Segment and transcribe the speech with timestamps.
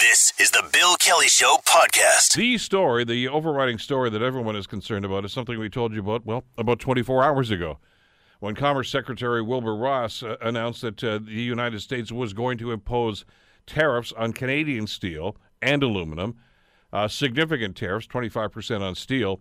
[0.00, 2.34] This is the Bill Kelly Show podcast.
[2.36, 5.98] The story, the overriding story that everyone is concerned about, is something we told you
[5.98, 7.78] about, well, about 24 hours ago
[8.38, 12.70] when Commerce Secretary Wilbur Ross uh, announced that uh, the United States was going to
[12.70, 13.24] impose
[13.66, 16.36] tariffs on Canadian steel and aluminum,
[16.92, 19.40] uh, significant tariffs, 25% on steel.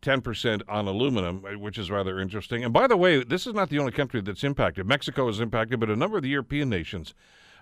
[0.00, 2.62] 10% on aluminum, uh, which is rather interesting.
[2.62, 4.86] And by the way, this is not the only country that's impacted.
[4.86, 7.14] Mexico is impacted, but a number of the European nations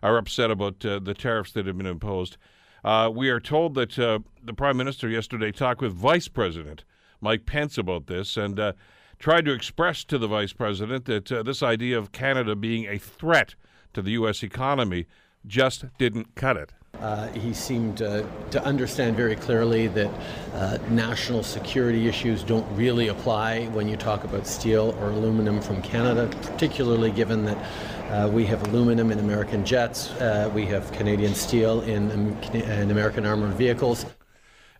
[0.02, 2.36] are upset about uh, the tariffs that have been imposed.
[2.84, 6.84] Uh, we are told that uh, the Prime Minister yesterday talked with Vice President
[7.20, 8.74] Mike Pence about this and
[9.18, 13.54] tried to express to the Vice President that this idea of Canada being a threat
[13.94, 14.42] to the U.S.
[14.42, 15.06] economy
[15.46, 16.72] just didn't cut it.
[17.00, 20.10] Uh, he seemed uh, to understand very clearly that
[20.54, 25.82] uh, national security issues don't really apply when you talk about steel or aluminum from
[25.82, 27.58] Canada, particularly given that
[28.10, 32.90] uh, we have aluminum in American jets, uh, we have Canadian steel in, um, in
[32.90, 34.06] American armored vehicles.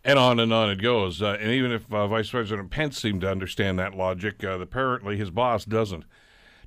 [0.03, 1.21] And on and on it goes.
[1.21, 5.65] Uh, and even if Vice President Pence seemed to understand that logic, apparently his boss
[5.65, 6.05] doesn't.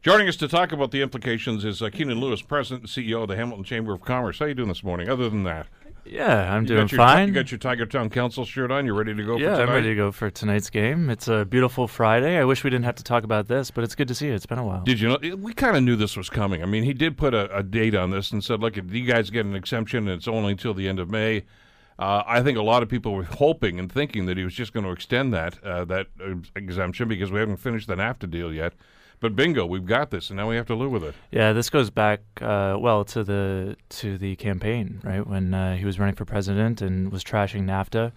[0.02, 3.28] Joining us to talk about the implications is uh, Keanin Loomis, President and CEO of
[3.28, 4.38] the Hamilton Chamber of Commerce.
[4.38, 5.66] How are you doing this morning, other than that?
[6.06, 7.28] Yeah, I'm you doing your, fine.
[7.28, 8.86] You got your Tiger Town Council shirt on.
[8.86, 11.10] You're ready to go yeah, I'm ready to go for tonight's game.
[11.10, 12.38] It's a beautiful Friday.
[12.38, 14.32] I wish we didn't have to talk about this, but it's good to see you.
[14.32, 14.82] It's been a while.
[14.84, 15.36] Did you know?
[15.36, 16.62] We kind of knew this was coming.
[16.62, 19.28] I mean, he did put a, a, date on this and said, look, you guys
[19.28, 21.44] get an exemption, and it's only until the end of May.
[22.00, 24.72] Uh, I think a lot of people were hoping and thinking that he was just
[24.72, 26.06] going to extend that uh, that
[26.56, 28.72] exemption because we haven't finished the NAFTA deal yet.
[29.20, 31.14] But bingo, we've got this, and now we have to live with it.
[31.30, 35.26] Yeah, this goes back uh, well to the to the campaign, right?
[35.26, 38.12] When uh, he was running for president and was trashing NAFTA,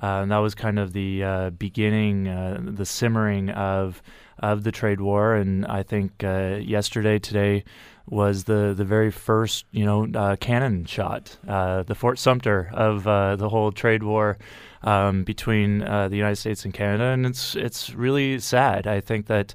[0.00, 4.00] uh, and that was kind of the uh, beginning, the simmering of
[4.38, 5.34] of the trade war.
[5.34, 7.64] And I think yesterday, today,
[8.08, 13.72] was the the very first you know cannon shot, the Fort Sumter of the whole
[13.72, 14.38] trade war.
[14.82, 18.86] Um, between the United States and Canada, and it's it's really sad.
[18.86, 19.52] I think that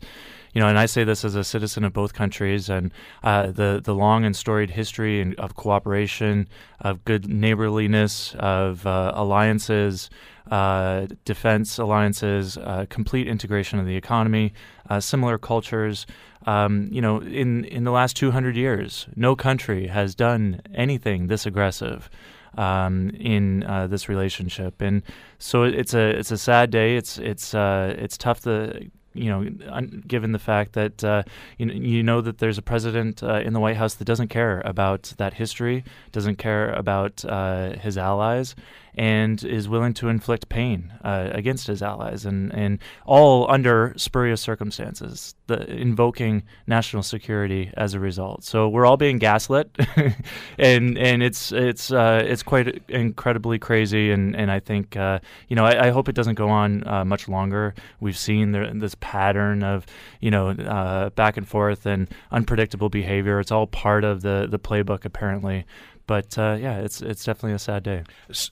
[0.54, 2.92] you know, and I say this as a citizen of both countries, and
[3.24, 6.48] uh, the the long and storied history of cooperation,
[6.80, 10.10] of good neighborliness, of uh, alliances,
[10.50, 14.54] uh, defense alliances, uh, complete integration of the economy,
[14.90, 16.06] uh, similar cultures.
[16.46, 21.46] Um, you know, in in the last 200 years, no country has done anything this
[21.46, 22.10] aggressive.
[22.58, 25.04] Um, in uh, this relationship, and
[25.40, 26.98] so it's a it's a sad day.
[26.98, 31.24] It's it's uh, it's tough to you know, un- given the fact that uh,
[31.58, 34.30] you, know, you know that there's a president uh, in the White House that doesn't
[34.30, 38.56] care about that history, doesn't care about uh, his allies,
[38.96, 44.42] and is willing to inflict pain uh, against his allies, and, and all under spurious
[44.42, 48.44] circumstances, the, invoking national security as a result.
[48.44, 49.70] So we're all being gaslit,
[50.58, 55.56] and and it's it's uh, it's quite incredibly crazy, and and I think uh, you
[55.56, 57.74] know I, I, hope it doesn't go on uh, much longer.
[58.00, 59.86] We've seen this pattern of
[60.20, 63.40] you know uh, back and forth and unpredictable behavior.
[63.40, 65.66] It's all part of the the playbook apparently.
[66.12, 68.04] But uh, yeah, it's it's definitely a sad day.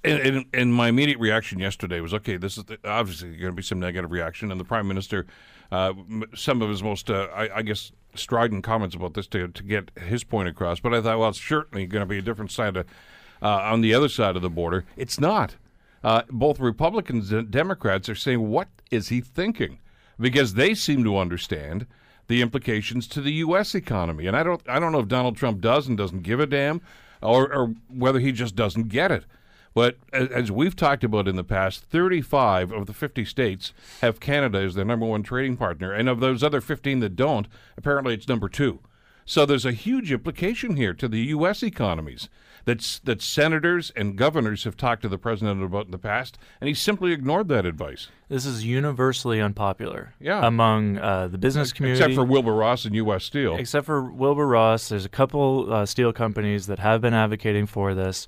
[0.06, 3.56] And, and, and, my immediate reaction yesterday was, okay, this is the, obviously going to
[3.56, 5.26] be some negative reaction, and the prime minister,
[5.72, 5.94] uh,
[6.36, 9.92] some of his most, uh, I, I, guess, strident comments about this to to get
[9.98, 10.80] his point across.
[10.80, 12.88] But I thought, well, it's certainly going to be a different side of,
[13.42, 14.86] uh, on the other side of the border.
[14.98, 15.56] It's not.
[16.04, 19.80] Uh, both Republicans and Democrats are saying, what is he thinking?
[20.20, 21.86] Because they seem to understand
[22.28, 23.76] the implications to the U.S.
[23.76, 26.46] economy, and I don't, I don't know if Donald Trump does and doesn't give a
[26.46, 26.82] damn
[27.22, 29.26] or, or whether he just doesn't get it.
[29.74, 34.60] But as we've talked about in the past, 35 of the 50 states have Canada
[34.60, 35.94] as their number one trading partner.
[35.94, 37.48] And of those other 15 that don't,
[37.78, 38.80] apparently it's number two.
[39.26, 41.62] So there's a huge implication here to the U.S.
[41.62, 42.30] economies
[42.66, 46.68] that, that senators and governors have talked to the president about in the past, and
[46.68, 48.08] he simply ignored that advice.
[48.28, 50.46] This is universally unpopular yeah.
[50.46, 52.04] among uh, the business community.
[52.04, 53.24] Except for Wilbur Ross and U.S.
[53.24, 53.56] Steel.
[53.56, 54.90] Except for Wilbur Ross.
[54.90, 58.26] There's a couple uh, steel companies that have been advocating for this.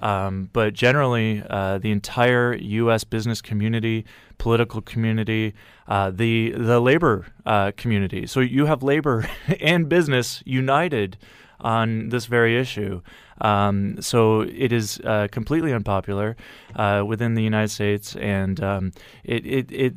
[0.00, 3.04] Um, but generally, uh, the entire U.S.
[3.04, 4.04] business community,
[4.38, 5.54] political community,
[5.86, 8.26] uh, the the labor uh, community.
[8.26, 9.28] So you have labor
[9.60, 11.18] and business united
[11.60, 13.00] on this very issue.
[13.40, 16.36] Um, so it is uh, completely unpopular
[16.76, 18.92] uh, within the United States, and um,
[19.24, 19.94] it, it, it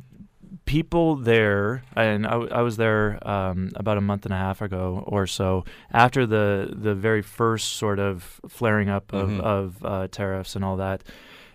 [0.66, 5.02] people there, and I, I was there um, about a month and a half ago
[5.06, 9.40] or so, after the the very first sort of flaring up of, mm-hmm.
[9.40, 11.02] of uh, tariffs and all that,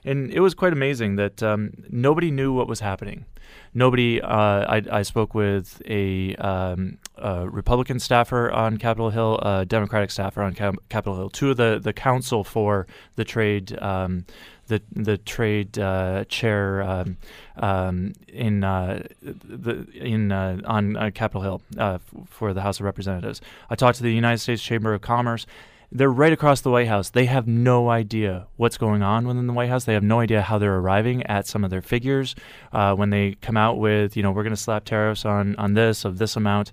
[0.03, 3.25] and it was quite amazing that um, nobody knew what was happening.
[3.73, 4.21] Nobody.
[4.21, 10.11] Uh, I, I spoke with a um, a Republican staffer on Capitol Hill, a Democratic
[10.11, 11.29] staffer on Cap- Capitol Hill.
[11.29, 14.25] Two of the, the counsel for the trade um,
[14.71, 17.17] the the trade uh, chair um,
[17.57, 22.79] um, in uh, the in uh, on uh, Capitol Hill uh, f- for the House
[22.79, 23.41] of Representatives.
[23.69, 25.45] I talked to the United States Chamber of Commerce.
[25.91, 27.09] They're right across the White House.
[27.09, 29.83] They have no idea what's going on within the White House.
[29.83, 32.33] They have no idea how they're arriving at some of their figures
[32.71, 36.05] when they come out with, you know, we're going to slap tariffs on on this
[36.05, 36.71] of this amount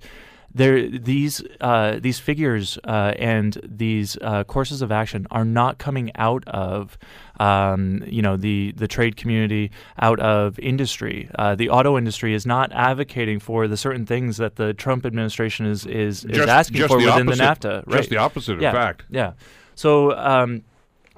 [0.58, 6.10] there these uh, these figures uh, and these uh, courses of action are not coming
[6.16, 6.98] out of
[7.40, 9.70] um, you know the the trade community,
[10.00, 11.30] out of industry.
[11.38, 15.64] Uh, the auto industry is not advocating for the certain things that the Trump administration
[15.66, 17.84] is is, is Just- asking just for the within opposite- the NAFTA.
[17.84, 18.08] Just right.
[18.10, 19.04] the opposite, yeah, fact.
[19.10, 19.32] Yeah.
[19.74, 20.16] So.
[20.16, 20.62] Um,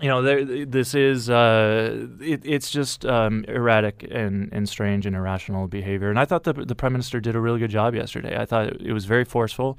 [0.01, 5.15] you know, there, this is uh, it, it's just um, erratic and, and strange and
[5.15, 6.11] irrational behavior.
[6.11, 8.39] And I thought the the prime minister did a really good job yesterday.
[8.39, 9.79] I thought it was very forceful.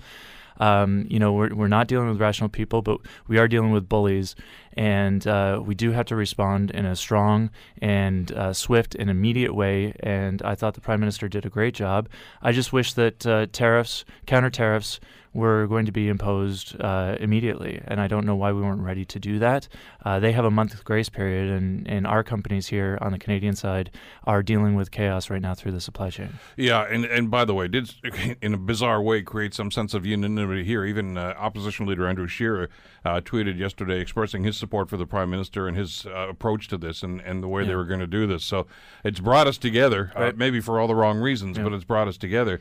[0.57, 3.89] Um, you know, we're, we're not dealing with rational people, but we are dealing with
[3.89, 4.35] bullies,
[4.73, 7.49] and uh, we do have to respond in a strong
[7.81, 9.93] and uh, swift and immediate way.
[10.01, 12.09] And I thought the prime minister did a great job.
[12.43, 14.99] I just wish that uh, tariffs, counter tariffs,
[15.33, 19.05] were going to be imposed uh, immediately, and I don't know why we weren't ready
[19.05, 19.67] to do that.
[20.03, 23.55] Uh, they have a month grace period, and, and our companies here on the Canadian
[23.55, 23.91] side
[24.25, 26.29] are dealing with chaos right now through the supply chain.
[26.57, 27.93] Yeah, and, and by the way, did
[28.41, 30.83] in a bizarre way create some sense of unanimity here.
[30.85, 32.69] Even uh, opposition leader Andrew Scheer
[33.05, 36.77] uh, tweeted yesterday expressing his support for the prime minister and his uh, approach to
[36.77, 38.43] this and, and the way they were going to do this.
[38.43, 38.67] So
[39.05, 40.37] it's brought us together, uh, Right.
[40.37, 41.63] maybe for all the wrong reasons, Yeah.
[41.63, 42.59] but it's brought us together.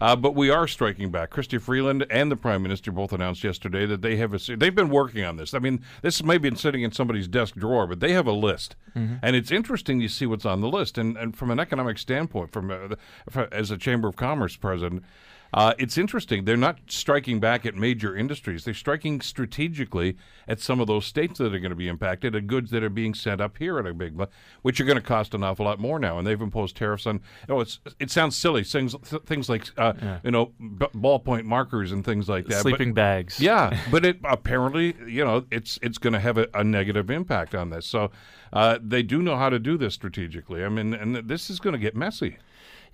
[0.00, 1.30] Uh, but we are striking back.
[1.30, 4.56] Chrystia Freeland and the prime minister both announced yesterday that they have a.
[4.56, 5.54] They've been working on this.
[5.54, 8.32] I mean, this may have been sitting in somebody's desk drawer, but they have a
[8.32, 8.76] list,
[9.22, 10.98] and it's interesting to see what's on the list.
[10.98, 12.98] And and from an economic standpoint, from, uh, the,
[13.30, 15.04] fr as a chamber of commerce president.
[15.54, 16.44] Uh, it's interesting.
[16.44, 18.64] They're not striking back at major industries.
[18.64, 20.16] They're striking strategically
[20.48, 22.88] at some of those states that are going to be impacted, at goods that are
[22.88, 24.18] being sent up here at a big,
[24.62, 26.18] which are going to cost an awful lot more now.
[26.18, 27.20] And they've imposed tariffs on.
[27.48, 28.64] Oh, it's it sounds silly.
[28.64, 29.92] Things th- things like uh,
[30.24, 32.62] you know b- ballpoint markers and things like that.
[32.62, 33.38] but- Sleeping bags.
[33.40, 37.54] yeah, but it apparently, you know, it's it's going to have a, a negative impact
[37.54, 37.86] on this.
[37.86, 38.10] So
[38.52, 40.64] uh, they do know how to do this strategically.
[40.64, 42.38] I mean, and this is going to get messy.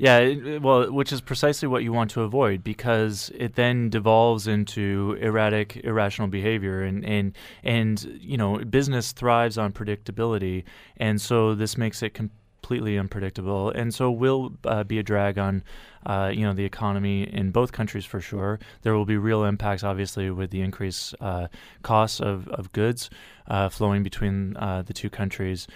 [0.00, 5.18] Yeah, well, which is precisely what you want to avoid because it then devolves into
[5.20, 10.62] erratic, irrational behavior, and and and you know, business thrives on predictability,
[10.98, 15.64] and so this makes it completely unpredictable, and so will uh, be a drag on.
[16.06, 18.60] Uh, you know the economy in both countries for sure.
[18.82, 21.48] There will be real impacts, obviously, with the increased uh,
[21.82, 23.10] costs of, of goods
[23.48, 25.66] uh, flowing between uh, the two countries.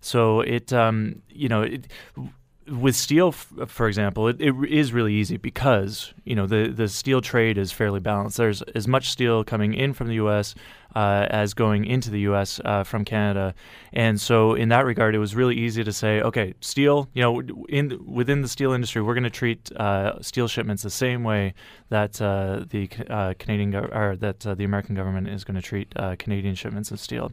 [0.00, 1.88] So it, um, you know, it,
[2.70, 7.20] with steel, for example, it, it is really easy because you know the the steel
[7.20, 8.36] trade is fairly balanced.
[8.36, 10.54] There's as much steel coming in from the U.S.
[10.94, 12.60] Uh, as going into the U.S.
[12.64, 13.54] Uh, from Canada,
[13.92, 17.08] and so in that regard, it was really easy to say, okay, steel.
[17.14, 20.90] You know, in within the steel industry, we're going to treat uh, steel shipments the
[20.90, 21.54] same way
[21.90, 25.94] that uh, the uh, Canadian gov- or that the American government is going to treat
[26.18, 27.32] Canadian shipments of steel.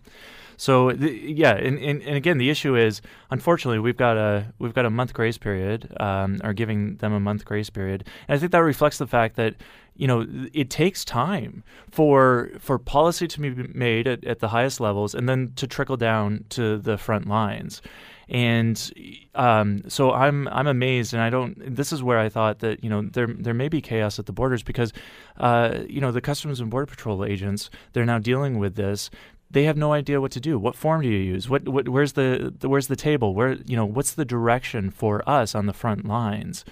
[0.57, 4.73] So the, yeah, and, and, and again, the issue is unfortunately we've got a we've
[4.73, 8.39] got a month grace period, um, or giving them a month grace period, and I
[8.39, 9.55] think that reflects the fact that
[9.97, 14.79] you know it takes time for for policy to be made at, at the highest
[14.79, 17.81] levels and then to trickle down to the front lines.
[18.29, 18.91] And
[19.35, 21.75] um, so I'm I'm amazed, and I don't.
[21.75, 24.33] This is where I thought that you know there there may be chaos at the
[24.33, 24.91] borders because
[25.37, 29.09] uh, you know the Customs and Border Patrol agents they're now dealing with this
[29.49, 30.59] they have no idea what to do.
[30.59, 31.49] What form do you use?
[31.49, 33.33] What, what where's the, the where's the table?
[33.33, 36.65] Where you know what's the direction for us on the front lines?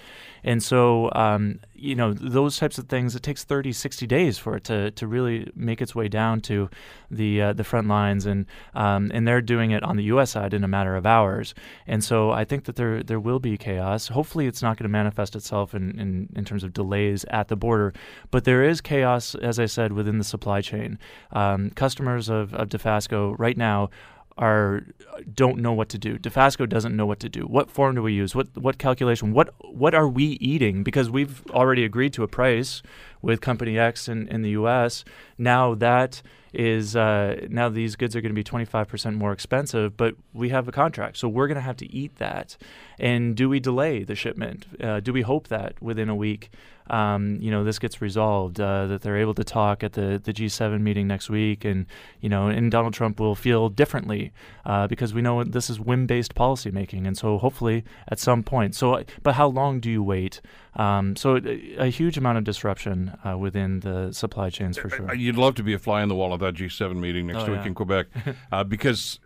[0.46, 3.16] And so um, you know those types of things.
[3.16, 6.70] It takes 30, 60 days for it to, to really make its way down to
[7.10, 10.30] the uh, the front lines, and um, and they're doing it on the U.S.
[10.30, 11.52] side in a matter of hours.
[11.86, 14.06] And so I think that there there will be chaos.
[14.06, 17.56] Hopefully, it's not going to manifest itself in, in in terms of delays at the
[17.56, 17.92] border,
[18.30, 20.98] but there is chaos, as I said, within the supply chain.
[21.32, 23.90] Um, customers of, of Dofasco right now
[24.38, 24.82] are
[25.32, 26.18] don't know what to do.
[26.18, 27.42] Dofasco doesn't know what to do.
[27.42, 28.34] What form do we use?
[28.34, 29.32] What what calculation?
[29.32, 30.82] What what are we eating?
[30.82, 32.82] Because we've already agreed to a price
[33.26, 35.04] with Company X in, in the U.S.
[35.36, 36.22] Now that
[36.54, 40.68] is uh, now these goods are going to be 25% more expensive, but we have
[40.68, 42.56] a contract, so we're going to have to eat that.
[43.00, 44.66] And do we delay the shipment?
[44.80, 46.50] Uh, do we hope that within a week?
[46.88, 50.32] um, you know this gets resolved, uh, that they're able to talk at the, the
[50.32, 51.86] G7 meeting next week, and
[52.20, 54.32] you know, and Donald Trump will feel differently
[54.64, 58.74] uh, because we know this is whim-based policymaking, and so hopefully at some point.
[58.74, 60.40] So, but how long do you wait?
[60.76, 65.14] Um, so a, a, huge amount of disruption uh, within the supply chains for sure.
[65.14, 67.52] You'd love to be a fly on the wall at that G7 meeting next oh,
[67.52, 67.66] week yeah.
[67.66, 68.06] in Quebec,
[68.52, 69.18] uh, because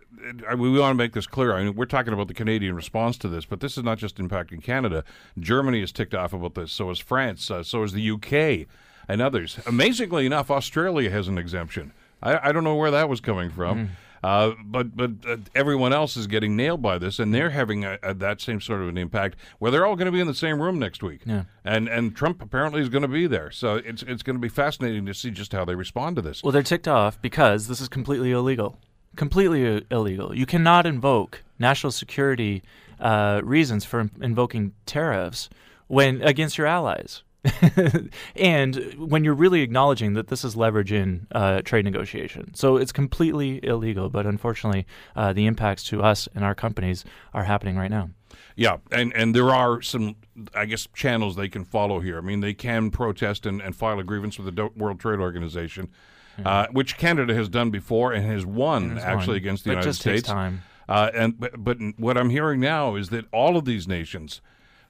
[0.49, 1.53] uh, we want to make this clear.
[1.53, 4.15] I mean, we're talking about the Canadian response to this, but this is not just
[4.15, 5.03] impacting Canada.
[5.37, 6.71] Germany is ticked off about this.
[6.71, 7.51] So is France.
[7.51, 8.67] Uh, so is the UK
[9.09, 9.59] and others.
[9.65, 11.91] Amazingly enough, Australia has an exemption.
[12.23, 13.77] I, I don't know where that was coming from.
[13.77, 13.89] Mm.
[14.23, 17.97] Uh, but but uh, everyone else is getting nailed by this, and they're having a,
[18.03, 19.37] a, that same sort of an impact.
[19.59, 21.43] Where they're all going to be in the same room next week, yeah.
[21.65, 23.49] and and Trump apparently is going to be there.
[23.51, 26.43] So it's it's going to be fascinating to see just how they respond to this.
[26.43, 28.77] Well, they're ticked off because this is completely illegal.
[29.15, 30.35] Completely illegal.
[30.35, 32.63] You cannot invoke national security
[32.99, 35.49] uh, reasons for invoking tariffs
[35.87, 37.23] when against your allies.
[38.35, 42.53] and when you're really acknowledging that this is leverage in uh, trade negotiation.
[42.53, 47.43] So it's completely illegal, but unfortunately, uh, the impacts to us and our companies are
[47.43, 48.09] happening right now.
[48.55, 50.17] Yeah, and, and there are some,
[50.53, 52.17] I guess, channels they can follow here.
[52.17, 55.89] I mean, they can protest and, and file a grievance with the World Trade Organization,
[56.37, 56.47] mm-hmm.
[56.47, 59.37] uh, which Canada has done before and has won, actually, won.
[59.37, 60.27] against the but United States.
[60.27, 60.61] Time.
[60.87, 64.41] Uh, and but, but what I'm hearing now is that all of these nations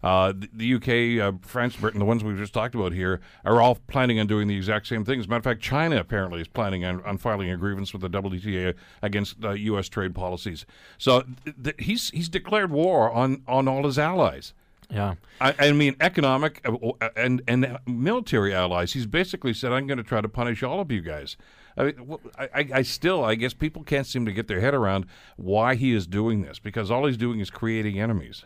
[0.04, 3.62] uh, the, the, UK, uh, France, Britain, the ones we've just talked about here, are
[3.62, 5.20] all planning on doing the exact same thing.
[5.20, 8.02] As a matter of fact, China apparently is planning on, on filing a grievance with
[8.02, 9.90] the WTA against uh, U.S.
[9.90, 10.66] trade policies.
[10.98, 14.54] So th- th- he's he's declared war on, on all his allies.
[14.90, 18.94] Yeah, I, I mean economic uh, and and military allies.
[18.94, 21.38] He's basically said, "I'm going to try to punish all of you guys."
[21.78, 21.94] I,
[22.38, 25.06] I, I, still, I guess people can't seem to get their head around
[25.38, 28.44] why he is doing this because all he's doing is creating enemies.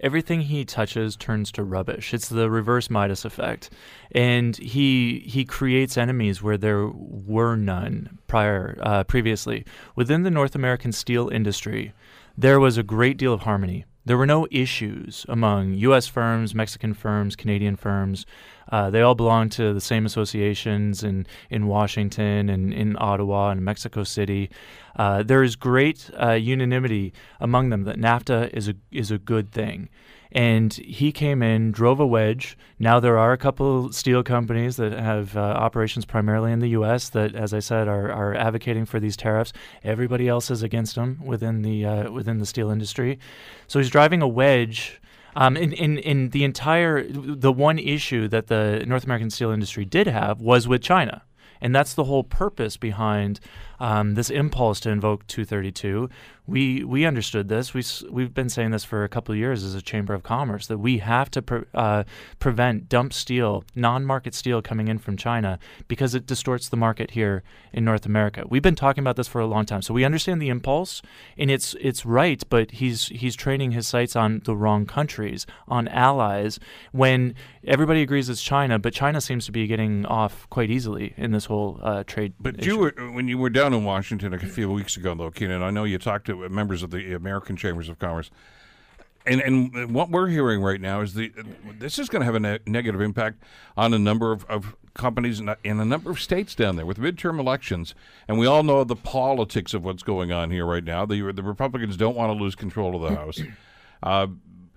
[0.00, 2.14] Everything he touches turns to rubbish.
[2.14, 3.70] It's the reverse Midas effect,
[4.12, 9.64] and he he creates enemies where there were none prior uh, previously
[9.96, 11.92] within the North American steel industry.
[12.36, 13.86] There was a great deal of harmony.
[14.08, 16.06] There were no issues among U.S.
[16.06, 18.24] firms, Mexican firms, Canadian firms.
[18.72, 23.62] Uh, they all belong to the same associations in, in Washington and in Ottawa and
[23.62, 24.48] Mexico City.
[24.96, 29.52] Uh, there is great uh, unanimity among them that NAFTA is a is a good
[29.52, 29.90] thing.
[30.32, 32.56] And he came in, drove a wedge.
[32.78, 37.08] Now there are a couple steel companies that have uh, operations primarily in the U.S.
[37.10, 39.52] that, as I said, are, are advocating for these tariffs.
[39.82, 43.18] Everybody else is against them within the uh, within the steel industry.
[43.66, 45.00] So he's driving a wedge
[45.38, 49.84] um, in, in, in the entire, the one issue that the North American steel industry
[49.84, 51.22] did have was with China.
[51.60, 53.38] And that's the whole purpose behind
[53.80, 56.08] um, this impulse to invoke 232.
[56.46, 57.74] We we understood this.
[57.74, 60.66] We we've been saying this for a couple of years as a chamber of commerce
[60.68, 62.04] that we have to pre- uh,
[62.38, 65.58] prevent dump steel, non-market steel coming in from China
[65.88, 68.44] because it distorts the market here in North America.
[68.48, 71.02] We've been talking about this for a long time, so we understand the impulse,
[71.36, 72.42] and it's it's right.
[72.48, 76.58] But he's he's training his sights on the wrong countries, on allies.
[76.92, 81.32] When everybody agrees it's China, but China seems to be getting off quite easily in
[81.32, 82.32] this whole uh, trade.
[82.40, 82.70] But issue.
[82.70, 85.62] you were when you were down in Washington a few weeks ago, though, Keanin.
[85.62, 88.30] I know you talked to members of the American Chambers of Commerce.
[89.26, 91.32] And, and what we're hearing right now is the
[91.78, 93.42] this is going to have a ne- negative impact
[93.76, 96.86] on a number of, of companies in a, in a, number of states down there
[96.86, 97.94] with midterm elections,
[98.26, 101.04] and we all know the politics of what's going on here right now.
[101.04, 103.40] The the Republicans don't want to lose control of the House,
[104.02, 104.28] uh,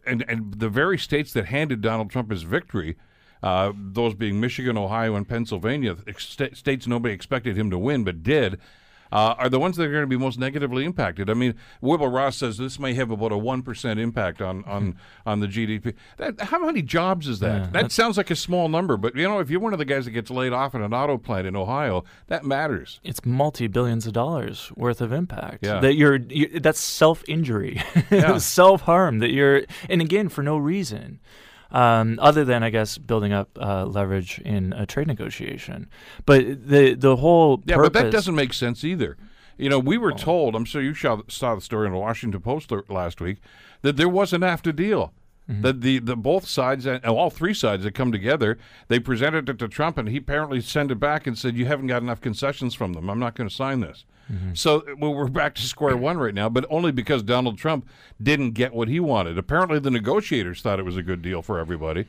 [0.06, 2.98] and and the very states that handed Donald Trump his victory,
[3.42, 8.22] uh, those being Michigan, Ohio, and Pennsylvania, st- states nobody expected him to win but
[8.22, 8.60] did
[9.12, 11.30] uh, are the ones that are going to be most negatively impacted.
[11.30, 14.96] I mean, Wilbur Ross says this may have about a one percent impact on on
[15.26, 15.94] on the GDP.
[16.18, 17.62] That, how many jobs is that?
[17.62, 19.86] Yeah, that sounds like a small number, but you know, if you're one of the
[19.86, 23.00] guys that gets laid off in an auto plant in Ohio, that matters.
[23.04, 25.66] It's multi billions of dollars worth of impact.
[25.66, 25.80] Yeah.
[25.80, 28.38] That you're, you, that's self injury, Yeah.
[28.38, 29.20] self harm.
[29.20, 31.20] That you're, and again for no reason.
[31.72, 35.88] Um, other than I guess building up uh, leverage in a trade negotiation,
[36.26, 39.18] but the the whole Yeah, purpose, but that doesn't make sense either.
[39.58, 40.56] You know, we were told.
[40.56, 43.38] I'm sure you saw, saw the story in the Washington Post l- last week
[43.84, 45.14] that there was a NAFTA deal.
[45.48, 48.58] That the, the both sides and all three sides had come together.
[48.88, 51.88] They presented it to Trump, and he apparently sent it back and said, "You haven't
[51.88, 53.10] got enough concessions from them.
[53.10, 54.06] I'm not going to sign this."
[54.54, 57.88] So well, we're back to square one right now, but only because Donald Trump
[58.22, 59.38] didn't get what he wanted.
[59.38, 62.06] Apparently, the negotiators thought it was a good deal for everybody.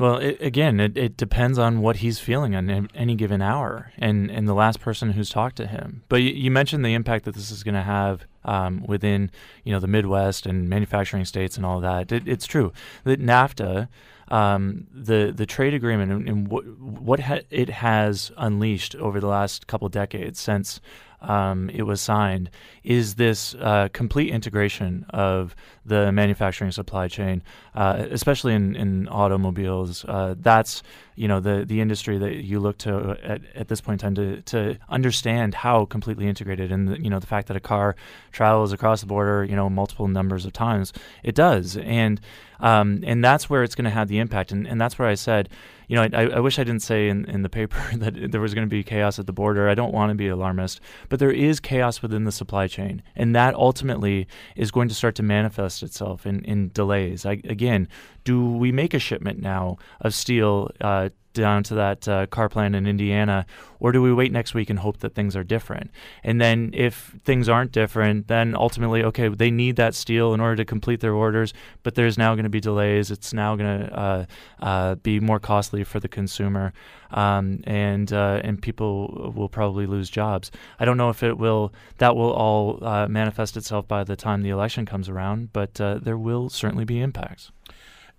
[0.00, 4.30] Well, it, again, it, it depends on what he's feeling on any given hour and,
[4.30, 6.04] and the last person who's talked to him.
[6.08, 9.30] But you, you mentioned the impact that this is going to have um, within
[9.62, 12.12] you know the Midwest and manufacturing states and all that.
[12.12, 12.72] It, it's true
[13.04, 13.88] that NAFTA,
[14.28, 19.26] um, the the trade agreement, and, and what what ha- it has unleashed over the
[19.26, 20.80] last couple decades since
[21.22, 22.50] um, it was signed
[22.82, 27.42] is this uh, complete integration of the manufacturing supply chain,
[27.74, 30.04] uh, especially in, in automobiles.
[30.06, 30.82] Uh, that's
[31.16, 34.14] you know the the industry that you look to at, at this point in time
[34.14, 37.94] to, to understand how completely integrated and the, you know the fact that a car
[38.32, 42.20] travels across the border you know multiple numbers of times it does and
[42.60, 45.14] um, and that's where it's going to have the impact and, and that's where I
[45.14, 45.48] said
[45.90, 48.54] you know, I, I wish I didn't say in, in the paper that there was
[48.54, 49.68] going to be chaos at the border.
[49.68, 53.34] I don't want to be alarmist, but there is chaos within the supply chain, and
[53.34, 57.26] that ultimately is going to start to manifest itself in, in delays.
[57.26, 57.88] I, again,
[58.30, 62.76] do we make a shipment now of steel uh, down to that uh, car plant
[62.76, 63.44] in Indiana,
[63.80, 65.90] or do we wait next week and hope that things are different?
[66.22, 70.56] And then if things aren't different, then ultimately, okay, they need that steel in order
[70.56, 73.10] to complete their orders, but there's now going to be delays.
[73.10, 74.24] It's now going to uh,
[74.60, 76.72] uh, be more costly for the consumer,
[77.10, 80.52] um, and uh, and people will probably lose jobs.
[80.78, 81.72] I don't know if it will.
[81.98, 85.98] That will all uh, manifest itself by the time the election comes around, but uh,
[86.00, 87.50] there will certainly be impacts.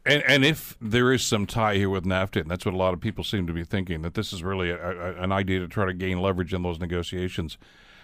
[0.06, 2.94] And, and if there is some tie here with NAFTA, and that's what a lot
[2.94, 5.68] of people seem to be thinking, that this is really a, a, an idea to
[5.68, 7.58] try to gain leverage in those negotiations.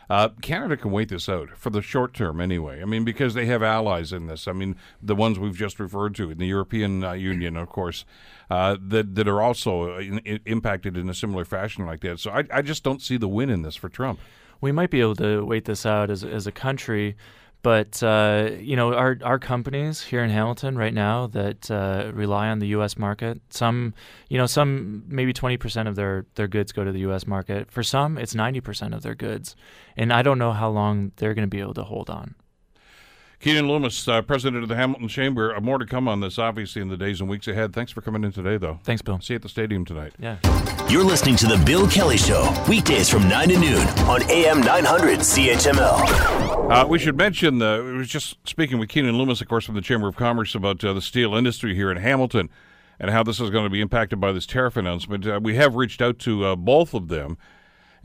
[0.09, 2.81] Uh, Canada can wait this out for the short term anyway.
[2.81, 4.47] I mean, because they have allies in this.
[4.47, 8.05] I mean, the ones we've just referred to in the European uh, Union, of course,
[8.49, 12.19] uh, that that are also in, in, impacted in a similar fashion like that.
[12.19, 14.19] So I, I just don't see the win in this for Trump.
[14.61, 17.17] We might be able to wait this out as as a country.
[17.63, 22.47] But uh, you know, our our companies here in Hamilton right now that uh, rely
[22.49, 22.97] on the U.S.
[22.97, 23.93] market, some
[24.29, 27.25] you know, some maybe twenty percent of their their goods go to the U.S.
[27.27, 27.71] market.
[27.71, 29.55] For some, it's ninety percent of their goods,
[29.95, 32.35] and I don't know how long they're going to be able to hold on.
[33.39, 35.55] Keanin Loomis, uh, president of the Hamilton Chamber.
[35.55, 37.71] Uh, more to come on this, obviously, in the days and weeks ahead.
[37.71, 38.79] Thanks for coming in today, though.
[38.83, 39.19] Thanks, Bill.
[39.21, 40.13] See you at the stadium tonight.
[40.17, 40.37] Yeah.
[40.89, 45.19] You're listening to The Bill Kelly Show, weekdays from 9 to noon on AM 900
[45.19, 46.71] CHML.
[46.71, 49.75] Uh, we should mention, uh, we were just speaking with Keanin Loomis, of course, from
[49.75, 52.49] the Chamber of Commerce about uh, the steel industry here in Hamilton
[52.99, 55.27] and how this is going to be impacted by this tariff announcement.
[55.27, 57.37] Uh, we have reached out to uh, both of them.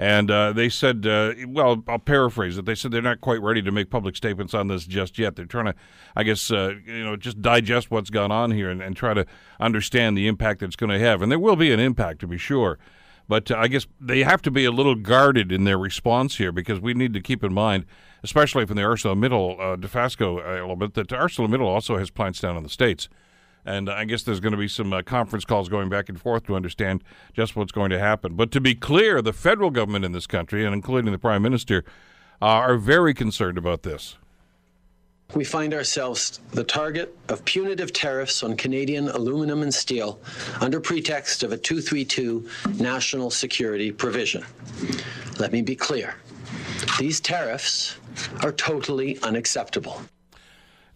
[0.03, 2.65] And uh, they said, uh, well, I'll paraphrase it.
[2.65, 5.37] They said they're not quite ready to make public statements on this just yet.
[5.37, 5.77] They're trying to,
[6.17, 9.25] I guess, uh, you know, just digest what's gone on here and, and try to
[9.61, 11.23] understand the impact it's going to have.
[11.23, 12.81] And there will be an impact, to be sure.
[13.29, 16.51] But uh, I guess they have to be a little guarded in their response here
[16.51, 17.87] because we need to keep in mind,
[18.25, 22.69] especially from the ArcelorMittal uh, Dofasco element, that ArcelorMittal also has plants down in the
[22.69, 23.09] States.
[23.65, 26.47] And I guess there's going to be some uh, conference calls going back and forth
[26.47, 28.35] to understand just what's going to happen.
[28.35, 31.85] But to be clear, the federal government in this country, and including the prime minister,
[32.41, 34.17] uh, are very concerned about this.
[35.35, 40.21] We find ourselves the target of punitive tariffs on Canadian aluminum and steel
[40.61, 42.47] under pretext of a 232
[42.79, 44.45] national security provision.
[45.39, 46.17] Let me be clear
[46.99, 47.97] these tariffs
[48.43, 50.03] are totally unacceptable.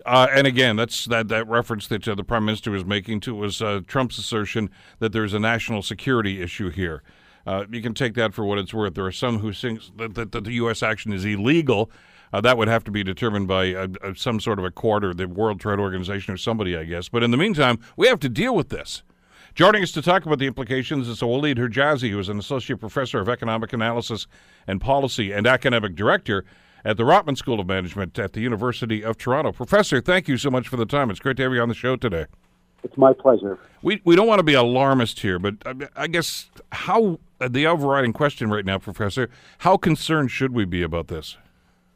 [0.06, 3.34] Uh, and again, that's that, that reference that uh, the prime minister was making to
[3.34, 7.02] was uh, Trump's assertion that there's a national security issue here.
[7.44, 8.94] Uh, you can take that for what it's worth.
[8.94, 10.82] There are some who think that, that, that the U.S.
[10.82, 11.90] action is illegal.
[12.32, 15.12] Uh, that would have to be determined by uh, some sort of a court or
[15.12, 17.08] the World Trade Organization or somebody, I guess.
[17.08, 19.02] But in the meantime, we have to deal with this.
[19.54, 23.20] Joining us to talk about the implications is Walid Hejazi, who is an associate professor
[23.20, 24.26] of economic analysis
[24.66, 26.44] and policy and academic director
[26.86, 29.50] at the Rotman School of Management at the University of Toronto.
[29.50, 31.10] Professor, thank you so much for the time.
[31.10, 32.26] It's great to have you on the show today.
[32.84, 33.58] It's my pleasure.
[33.82, 35.56] We, we don't want to be alarmist here, but
[35.96, 40.84] I guess how uh, the overriding question right now, Professor, how concerned should we be
[40.84, 41.36] about this?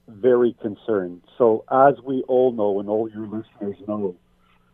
[0.08, 1.22] Very concerned.
[1.38, 4.16] So, as we all know, and all your listeners know,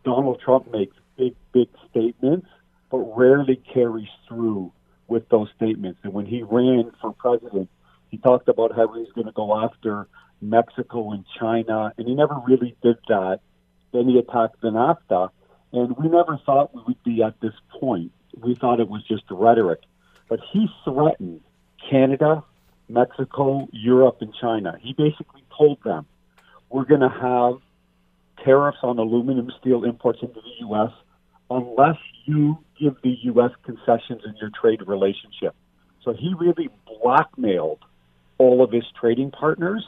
[0.03, 2.47] Donald Trump makes big, big statements,
[2.89, 4.71] but rarely carries through
[5.07, 5.99] with those statements.
[6.01, 7.69] And when he ran for president,
[8.09, 10.07] he talked about how he was going to go after
[10.41, 13.39] Mexico and China, and he never really did that.
[13.91, 15.29] Then he attacked the NAFTA,
[15.73, 18.11] and we never thought we would be at this point.
[18.39, 19.81] We thought it was just rhetoric.
[20.29, 21.41] But he threatened
[21.89, 22.43] Canada,
[22.89, 24.77] Mexico, Europe, and China.
[24.81, 26.05] He basically told them,
[26.69, 27.61] we're going to have
[28.43, 30.91] tariffs on aluminum steel imports into the U.S.
[31.49, 33.51] unless you give the U.S.
[33.63, 35.55] concessions in your trade relationship.
[36.03, 36.69] So he really
[37.01, 37.79] blackmailed
[38.37, 39.85] all of his trading partners,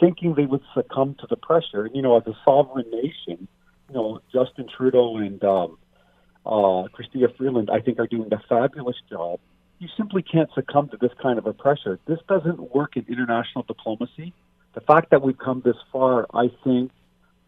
[0.00, 1.88] thinking they would succumb to the pressure.
[1.92, 3.48] You know, as a sovereign nation,
[3.88, 5.78] you know, Justin Trudeau and um,
[6.46, 9.40] uh, Chrystia Freeland, I think, are doing a fabulous job.
[9.78, 11.98] You simply can't succumb to this kind of a pressure.
[12.06, 14.32] This doesn't work in international diplomacy.
[14.74, 16.90] The fact that we've come this far, I think,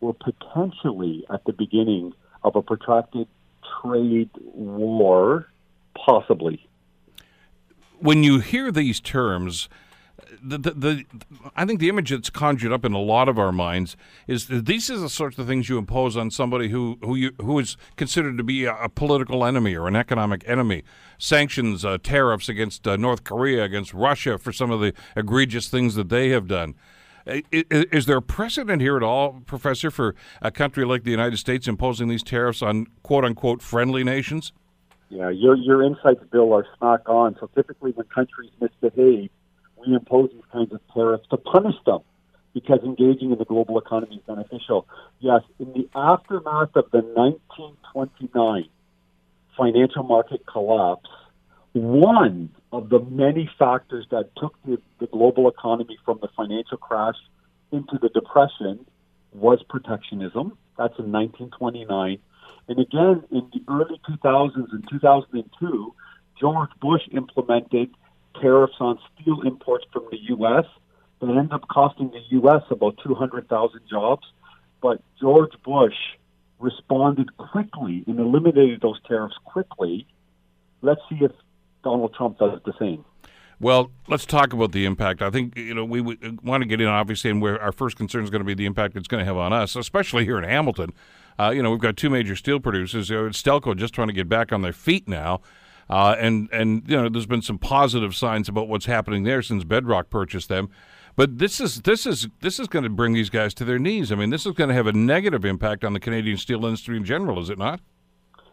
[0.01, 3.29] we're potentially at the beginning of a protracted
[3.83, 5.47] trade war,
[5.95, 6.67] possibly.
[7.99, 9.69] When you hear these terms,
[10.43, 11.05] the, the,
[11.57, 14.67] I think the image that's conjured up in a lot of our minds is that
[14.67, 17.77] these are the sorts of things you impose on somebody who who you who is
[17.97, 20.83] considered to be a, political enemy or an economic enemy.
[21.19, 25.95] Sanctions, uh, tariffs against uh, North Korea, against Russia for some of the egregious things
[25.95, 26.75] that they have done.
[27.27, 31.69] Is, is there precedent here at all, Professor, for a country like the United States
[31.69, 34.53] imposing these tariffs on quote unquote friendly nations?
[35.11, 37.37] Yeah, your your insights, Bill, are smack on.
[37.41, 39.31] So typically, when countries misbehave,
[39.87, 42.01] we impose these kinds of tariffs to punish them
[42.53, 44.87] because engaging in the global economy is beneficial.
[45.21, 48.69] Yes, in the aftermath of the 1929
[49.57, 51.09] financial market collapse,
[51.73, 57.17] one of the many factors that took the, the global economy from the financial crash
[57.71, 58.85] into the depression
[59.33, 60.57] was protectionism.
[60.77, 62.19] That's in 1929.
[62.69, 65.95] And again, in the early 2000s and 2002,
[66.41, 67.91] George Bush implemented
[68.41, 70.65] tariffs on steel imports from the U.S.
[71.21, 72.63] that ended up costing the U.S.
[72.71, 74.27] about 200,000 jobs.
[74.83, 75.95] But George Bush
[76.59, 80.07] responded quickly and eliminated those tariffs quickly.
[80.83, 81.33] Let's see if
[81.83, 83.05] Donald Trump does the same.
[83.61, 85.21] Well, let's talk about the impact.
[85.21, 88.25] I think you know we want to get in obviously, and where our first concern
[88.25, 90.45] is going to be the impact it's going to have on us, especially here in
[90.45, 90.95] Hamilton.
[91.39, 93.11] Uh, you know, we've got two major steel producers.
[93.11, 95.43] Stelco just trying to get back on their feet now.
[95.91, 99.65] Uh, and and you know, there's been some positive signs about what's happening there since
[99.65, 100.71] Bedrock purchased them.
[101.17, 104.13] But this is this is this is going to bring these guys to their knees.
[104.13, 106.97] I mean, this is going to have a negative impact on the Canadian steel industry
[106.97, 107.81] in general, is it not?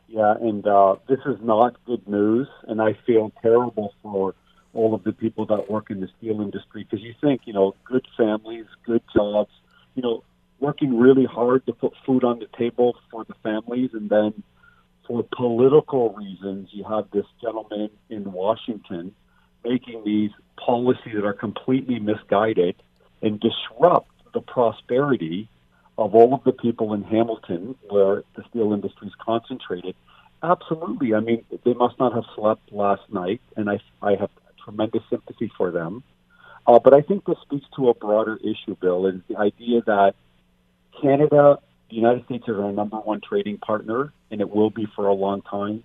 [0.08, 4.34] Yeah, and uh, this is not good news, and I feel terrible for
[4.73, 7.76] all of the people that work in the steel industry because you think, you know,
[7.84, 9.52] good families, good jobs,
[9.95, 10.23] you know,
[10.60, 14.43] working really hard to put food on the table for the families, and then
[15.08, 19.13] for political reasons, you have this gentleman in Washington
[19.63, 22.76] making these policies that are completely misguided
[23.22, 25.50] and disrupt the prosperity
[25.98, 29.96] of all of the people in Hamilton where the steel industry is concentrated.
[30.43, 31.15] Absolutely.
[31.15, 34.30] I mean, they must not have slept last night, and I, I have
[34.63, 36.04] tremendous sympathy for them.
[36.67, 40.13] Uh, but I think this speaks to a broader issue, Bill, is the idea that
[41.02, 45.08] Canada the United States is our number one trading partner, and it will be for
[45.08, 45.84] a long time.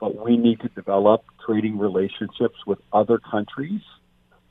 [0.00, 3.80] But we need to develop trading relationships with other countries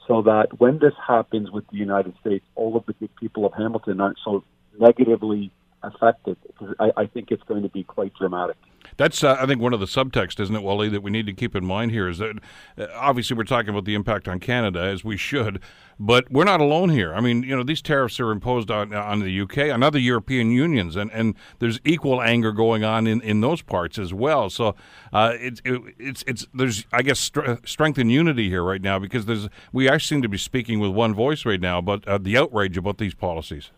[0.08, 3.54] so that when this happens with the United States, all of the good people of
[3.54, 4.44] Hamilton aren't so
[4.80, 5.52] negatively
[5.84, 6.38] affected.
[6.48, 8.58] Because I, I think it's going to be quite dramatic.
[8.98, 11.34] That's, uh, I think, one of the subtext, isn't it, Wally, that we need to
[11.34, 12.38] keep in mind here is that
[12.78, 15.62] uh, obviously we're talking about the impact on Canada, as we should,
[16.00, 17.14] but we're not alone here.
[17.14, 20.52] I mean, you know, these tariffs are imposed on, on the UK, on other European
[20.52, 24.50] unions, and, and there's equal anger going on in, in those parts as well.
[24.50, 24.76] So
[25.14, 29.00] uh, it, it, it's, it's, there's, I guess, st- strength and unity here right now
[29.00, 32.18] because there's, we are seem to be speaking with one voice right now about uh,
[32.18, 33.72] the outrage about these policies.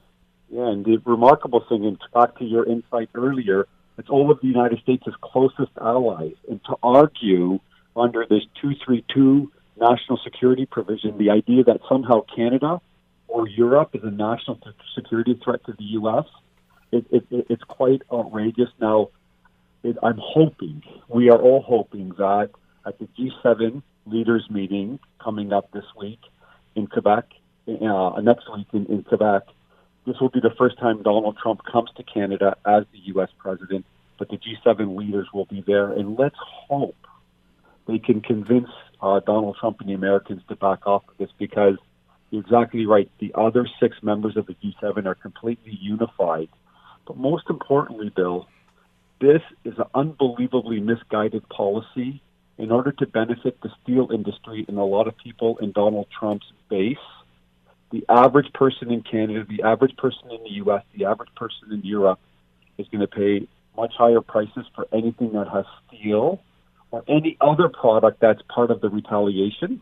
[0.54, 3.66] Yeah, and the remarkable thing, and to back to your insight earlier,
[3.98, 6.36] it's all of the United States' closest allies.
[6.48, 7.60] And to argue
[7.96, 12.80] under this 232 national security provision, the idea that somehow Canada
[13.28, 14.60] or Europe is a national
[14.94, 16.26] security threat to the U.S.,
[16.92, 18.70] it, it, it's quite outrageous.
[18.80, 19.10] Now,
[19.82, 22.52] it, I'm hoping, we are all hoping that
[22.86, 26.20] at the G7 leaders meeting coming up this week
[26.76, 27.26] in Quebec,
[27.68, 29.48] uh, next week in, in Quebec,
[30.06, 33.30] this will be the first time Donald Trump comes to Canada as the U.S.
[33.38, 33.86] president,
[34.20, 35.92] but the G7 leaders will be there.
[35.92, 36.36] And let's
[36.68, 36.96] hope
[37.88, 38.70] they can convince
[39.02, 41.78] uh, Donald Trump and the Americans to back off of this because
[42.32, 43.10] you're exactly right.
[43.20, 46.50] The other six members of the G7 are completely unified.
[47.06, 48.48] But most importantly, Bill,
[49.22, 52.22] this is an unbelievably misguided policy
[52.58, 56.52] in order to benefit the steel industry and a lot of people in Donald Trump's
[56.70, 56.98] base
[57.94, 61.82] the average person in Canada, the average person in the U.S., the average person in
[61.84, 62.20] Europe
[62.80, 66.42] is going to pay much higher prices for anything that has steel
[66.90, 69.80] or any other product that's part of the retaliation.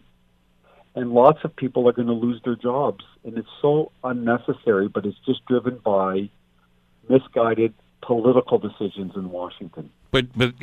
[0.94, 3.06] And lots of people are going to lose their jobs.
[3.24, 6.30] And it's so unnecessary, but it's just driven by
[7.08, 9.90] misguided political decisions in Washington.
[10.12, 10.54] But but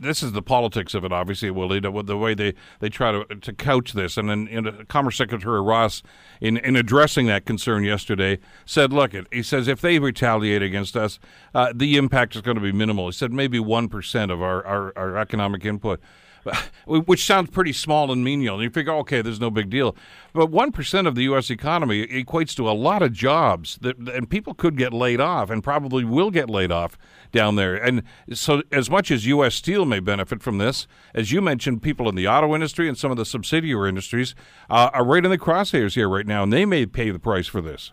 [0.00, 1.80] this is the politics of it, obviously, Willie.
[1.80, 5.60] The, the way they, they try to to couch this, and then know, Commerce Secretary
[5.60, 6.02] Ross,
[6.40, 10.96] in in addressing that concern yesterday, said, "Look, it." He says if they retaliate against
[10.96, 11.18] us,
[11.54, 13.06] uh, the impact is going to be minimal.
[13.06, 16.00] He said maybe one percent of our, our, our economic input.
[16.86, 18.56] which sounds pretty small and menial.
[18.56, 19.96] And you figure, okay, there's no big deal.
[20.32, 21.50] But 1% of the U.S.
[21.50, 25.62] economy equates to a lot of jobs, that, and people could get laid off and
[25.62, 26.98] probably will get laid off
[27.32, 27.74] down there.
[27.74, 28.02] And
[28.32, 29.54] so, as much as U.S.
[29.54, 33.10] Steel may benefit from this, as you mentioned, people in the auto industry and some
[33.10, 34.34] of the subsidiary industries
[34.70, 37.46] uh, are right in the crosshairs here right now, and they may pay the price
[37.46, 37.92] for this.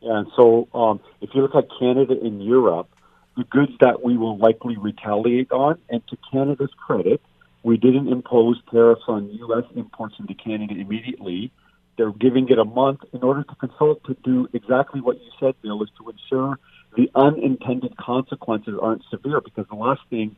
[0.00, 2.88] Yeah, and so um, if you look at Canada and Europe,
[3.36, 7.20] the goods that we will likely retaliate on, and to Canada's credit,
[7.66, 9.64] we didn't impose tariffs on U.S.
[9.74, 11.50] imports into Canada immediately.
[11.98, 15.60] They're giving it a month in order to consult to do exactly what you said,
[15.62, 16.60] Bill, is to ensure
[16.96, 20.36] the unintended consequences aren't severe because the last thing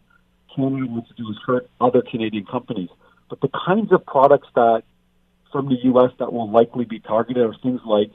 [0.56, 2.88] Canada wants to do is hurt other Canadian companies.
[3.28, 4.84] But the kinds of products that
[5.52, 6.12] from the U.S.
[6.20, 8.10] that will likely be targeted are things like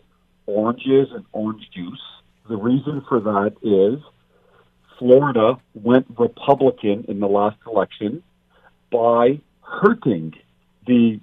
[0.48, 2.02] oranges and orange juice.
[2.50, 4.04] The reason for that is
[4.98, 8.24] Florida went Republican in the last election
[8.94, 10.34] by hurting
[10.86, 11.20] the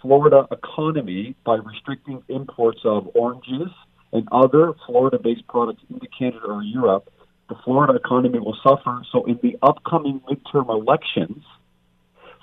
[0.00, 3.68] Florida economy by restricting imports of oranges
[4.12, 7.12] and other Florida based products into Canada or Europe.
[7.50, 9.02] The Florida economy will suffer.
[9.12, 11.44] So, in the upcoming midterm elections,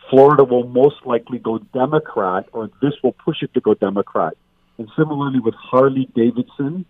[0.09, 4.33] Florida will most likely go Democrat, or this will push it to go Democrat.
[4.77, 6.85] And similarly with Harley Davidson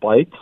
[0.00, 0.38] bikes,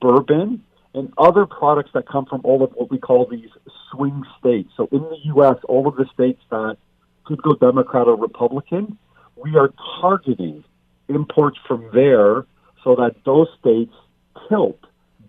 [0.00, 0.62] bourbon,
[0.94, 3.50] and other products that come from all of what we call these
[3.90, 4.70] swing states.
[4.76, 6.76] So in the U.S., all of the states that
[7.24, 8.96] could go Democrat or Republican,
[9.36, 10.64] we are targeting
[11.08, 12.46] imports from there
[12.84, 13.94] so that those states
[14.48, 14.78] tilt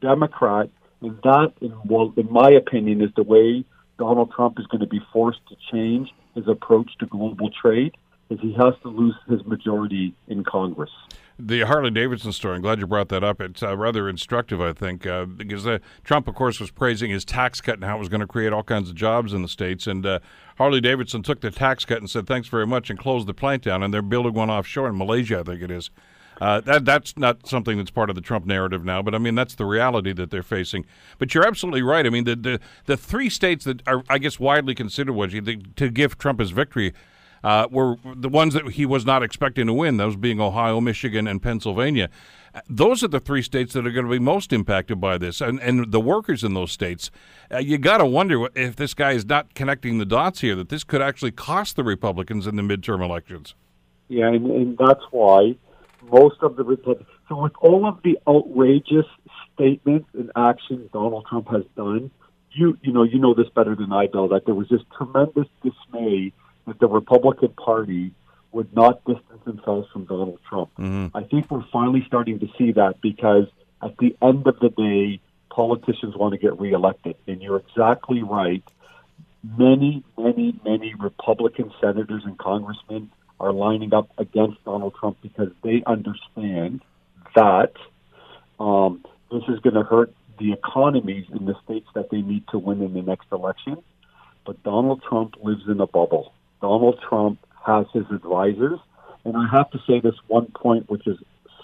[0.01, 0.69] Democrat.
[1.01, 3.65] And that, in, well, in my opinion, is the way
[3.97, 7.95] Donald Trump is going to be forced to change his approach to global trade
[8.29, 10.89] is he has to lose his majority in Congress.
[11.37, 13.41] The Harley Davidson story, I'm glad you brought that up.
[13.41, 17.25] It's uh, rather instructive, I think, uh, because uh, Trump, of course, was praising his
[17.25, 19.49] tax cut and how it was going to create all kinds of jobs in the
[19.49, 19.85] States.
[19.85, 20.19] And uh,
[20.57, 23.63] Harley Davidson took the tax cut and said, thanks very much, and closed the plant
[23.63, 23.83] down.
[23.83, 25.89] And they're building one offshore in Malaysia, I think it is.
[26.39, 29.35] Uh, that that's not something that's part of the Trump narrative now, but I mean
[29.35, 30.85] that's the reality that they're facing.
[31.17, 32.05] But you're absolutely right.
[32.05, 35.89] I mean the the, the three states that are I guess widely considered was to
[35.89, 36.93] give Trump his victory
[37.45, 41.27] uh, were the ones that he was not expecting to win, those being Ohio, Michigan,
[41.27, 42.09] and Pennsylvania.
[42.67, 45.59] Those are the three states that are going to be most impacted by this, and,
[45.59, 47.11] and the workers in those states.
[47.53, 50.69] Uh, you got to wonder if this guy is not connecting the dots here, that
[50.69, 53.53] this could actually cost the Republicans in the midterm elections.
[54.07, 55.55] Yeah, and, and that's why
[56.11, 57.09] most of the Republicans.
[57.29, 59.05] So, with all of the outrageous
[59.53, 62.09] statements and actions Donald Trump has done,
[62.51, 65.47] you you know you know this better than I, Bill, that there was this tremendous
[65.61, 66.33] dismay
[66.67, 68.11] that the Republican Party
[68.51, 70.69] would not distance themselves from Donald Trump.
[70.79, 71.15] Mm-hmm.
[71.15, 73.47] I think we're finally starting to see that because
[73.81, 77.15] at the end of the day, politicians want to get reelected.
[77.27, 78.63] And you're exactly right.
[79.43, 85.83] Many, many, many Republican senators and congressmen are lining up against Donald Trump because they
[85.85, 86.81] understand
[87.35, 87.73] that
[88.59, 92.57] um, this is going to hurt the economies in the states that they need to
[92.57, 93.77] win in the next election.
[94.45, 96.33] But Donald Trump lives in a bubble.
[96.65, 98.79] Donald Trump has his advisors.
[99.23, 101.17] And I have to say this one point, which is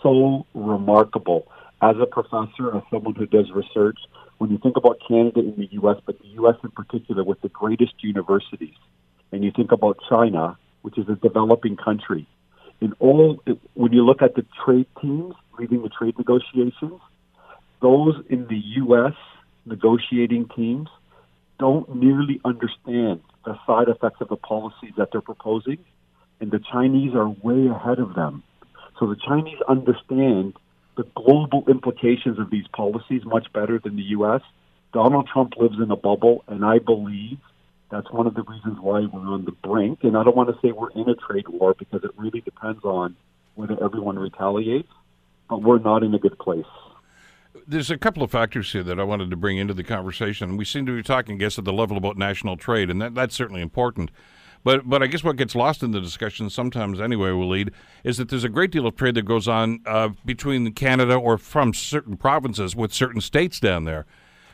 [0.04, 1.48] so remarkable.
[1.82, 3.98] As a professor, as someone who does research,
[4.38, 6.56] when you think about Canada and the U.S., but the U.S.
[6.64, 8.76] in particular, with the greatest universities,
[9.32, 12.28] and you think about China, which is a developing country,
[12.80, 13.42] in all,
[13.74, 17.02] when you look at the trade teams leading the trade negotiations,
[17.82, 19.14] those in the U.S.
[19.66, 20.90] negotiating teams
[21.62, 25.78] don't nearly understand the side effects of the policies that they're proposing,
[26.40, 28.42] and the Chinese are way ahead of them.
[29.00, 30.56] So the Chinese understand
[30.98, 34.42] the global implications of these policies much better than the U.S.
[34.92, 37.38] Donald Trump lives in a bubble, and I believe
[37.92, 40.00] that's one of the reasons why we're on the brink.
[40.02, 42.84] And I don't want to say we're in a trade war because it really depends
[42.84, 43.16] on
[43.54, 44.92] whether everyone retaliates,
[45.48, 46.66] but we're not in a good place
[47.68, 50.58] there's a couple of factors here that I wanted to bring into the conversation.
[50.58, 53.16] We seem to be talking, I guess, at the level about national trade, and that,
[53.16, 54.12] that's certainly important.
[54.64, 58.30] But but I guess what gets lost in the discussion sometimes, anyway, Walid is that
[58.30, 62.16] there's a great deal of trade that goes on uh, between Canada or from certain
[62.16, 64.06] provinces with certain states down there.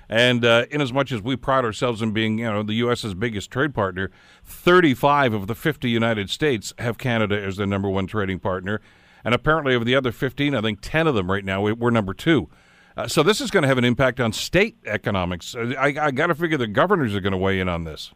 [0.09, 3.13] And uh, in as much as we pride ourselves in being, you know, the U.S.'s
[3.13, 4.09] biggest trade partner,
[4.45, 8.79] 35 of the 50 United States have Canada as their number one trading partner.
[9.25, 12.13] And apparently, of the other 15, I think 10 of them right now, we're number
[12.13, 12.49] two.
[12.97, 15.53] Uh, so this is going to have an impact on state economics.
[15.53, 18.11] Uh, I, I got to figure the governors are going to weigh in on this.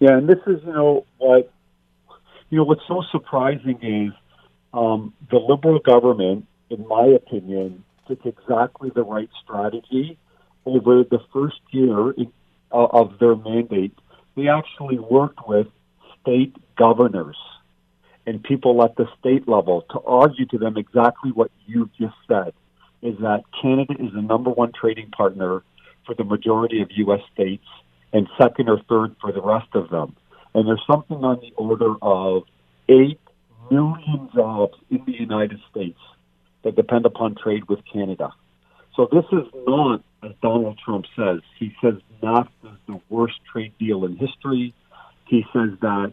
[0.00, 1.52] Yeah, and this is you know what
[2.50, 4.12] you know what's so surprising is
[4.74, 10.18] um, the liberal government, in my opinion, took exactly the right strategy
[10.66, 12.32] over the first year in,
[12.72, 13.96] uh, of their mandate.
[14.36, 15.68] They actually worked with
[16.20, 17.36] state governors
[18.26, 22.52] and people at the state level to argue to them exactly what you've just said
[23.06, 25.62] is that Canada is the number one trading partner
[26.04, 27.20] for the majority of U.S.
[27.32, 27.66] states
[28.12, 30.16] and second or third for the rest of them.
[30.54, 32.42] And there's something on the order of
[32.88, 33.18] 8
[33.70, 35.98] million jobs in the United States
[36.64, 38.32] that depend upon trade with Canada.
[38.96, 43.72] So this is not, as Donald Trump says, he says NAFTA is the worst trade
[43.78, 44.74] deal in history.
[45.26, 46.12] He says that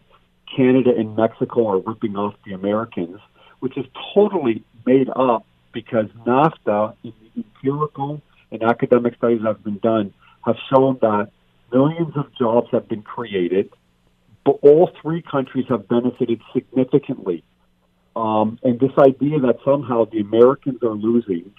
[0.55, 3.19] Canada and Mexico are ripping off the Americans,
[3.61, 9.63] which is totally made up because NAFTA, in the empirical and academic studies that have
[9.63, 10.13] been done,
[10.45, 11.29] have shown that
[11.71, 13.69] millions of jobs have been created,
[14.45, 17.43] but all three countries have benefited significantly.
[18.15, 21.51] Um, and this idea that somehow the Americans are losing,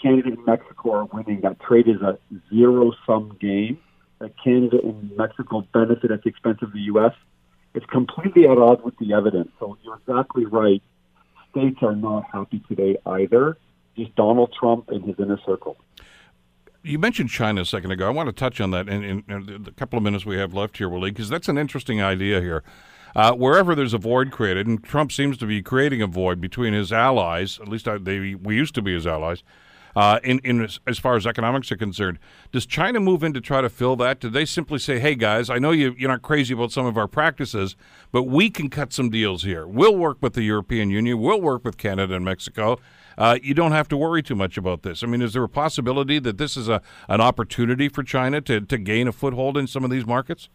[0.00, 2.18] Canada and Mexico are winning, that trade is a
[2.50, 3.78] zero sum game,
[4.20, 7.12] that Canada and Mexico benefit at the expense of the U.S.,
[7.74, 9.50] it's completely at odds with the evidence.
[9.58, 10.82] So you're exactly right.
[11.58, 13.56] States are not happy today either.
[13.96, 15.76] Just Donald Trump and his inner circle.
[16.82, 18.06] You mentioned China a second ago.
[18.06, 20.54] I want to touch on that in, in, in the couple of minutes we have
[20.54, 22.62] left here, Willie, because that's an interesting idea here.
[23.16, 26.72] Uh, wherever there's a void created, and Trump seems to be creating a void between
[26.72, 29.42] his allies, at least they, we used to be his allies,
[29.98, 32.20] uh, in, in as far as economics are concerned.
[32.52, 34.20] Does China move in to try to fill that?
[34.20, 36.96] Do they simply say, "Hey guys, I know you you're not crazy about some of
[36.96, 37.74] our practices,
[38.12, 39.66] but we can cut some deals here.
[39.66, 41.20] We'll work with the European Union.
[41.20, 42.78] We'll work with Canada and Mexico."
[43.16, 45.02] Uh, you don't have to worry too much about this.
[45.02, 48.60] I mean, is there a possibility that this is a an opportunity for China to,
[48.60, 50.48] to gain a foothold in some of these markets?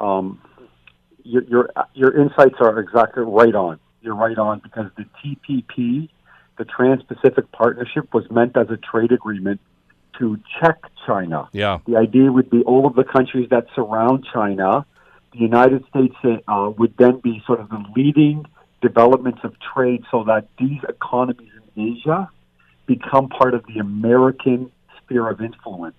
[0.00, 0.42] Um,
[1.22, 3.78] your, your your insights are exactly right on.
[4.02, 6.08] You're right on because the TPP
[6.56, 9.60] the Trans-Pacific Partnership was meant as a trade agreement
[10.18, 11.48] to check China.
[11.52, 11.78] Yeah.
[11.86, 14.86] The idea would be all of the countries that surround China,
[15.32, 18.46] the United States uh, would then be sort of the leading
[18.80, 22.30] developments of trade so that these economies in Asia
[22.86, 25.96] become part of the American sphere of influence.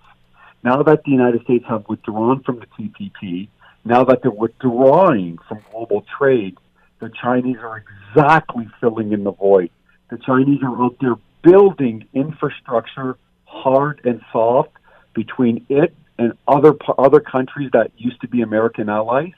[0.64, 3.50] Now that the United States have withdrawn from the TPP,
[3.84, 6.58] now that they're withdrawing from global trade,
[7.00, 9.70] the Chinese are exactly filling in the void.
[10.10, 14.72] The Chinese are out there building infrastructure, hard and soft,
[15.14, 19.34] between it and other other countries that used to be American allies.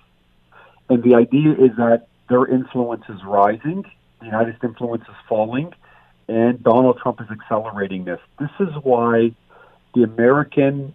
[0.89, 3.85] And the idea is that their influence is rising,
[4.19, 5.73] the United States influence is falling,
[6.27, 8.19] and Donald Trump is accelerating this.
[8.39, 9.31] This is why
[9.95, 10.93] the American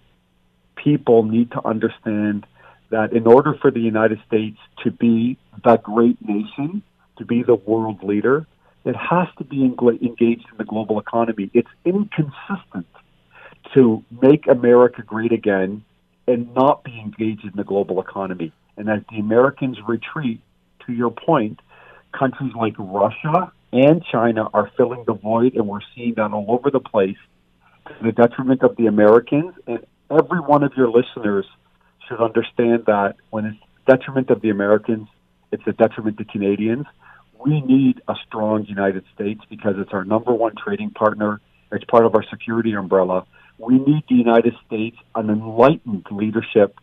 [0.76, 2.46] people need to understand
[2.90, 6.82] that in order for the United States to be the great nation,
[7.16, 8.46] to be the world leader,
[8.84, 11.50] it has to be engaged in the global economy.
[11.54, 12.86] It's inconsistent
[13.74, 15.84] to make America great again
[16.26, 18.52] and not be engaged in the global economy.
[18.76, 20.40] And as the Americans retreat,
[20.86, 21.60] to your point,
[22.16, 26.70] countries like Russia and China are filling the void, and we're seeing that all over
[26.70, 27.16] the place
[27.86, 29.54] to the detriment of the Americans.
[29.66, 31.46] And every one of your listeners
[32.08, 35.08] should understand that when it's detriment of the Americans,
[35.52, 36.86] it's a detriment to Canadians
[37.44, 41.40] we need a strong United States because it's our number one trading partner.
[41.70, 43.26] It's part of our security umbrella.
[43.58, 46.78] We need the United States, an enlightened leadership,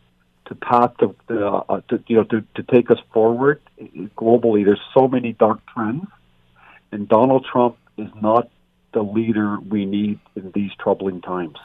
[0.46, 3.62] to path to, uh, to you know to, to take us forward
[4.18, 4.66] globally.
[4.66, 6.08] There's so many dark trends,
[6.92, 8.50] and Donald Trump is not
[8.94, 11.58] the leader we need in these troubling times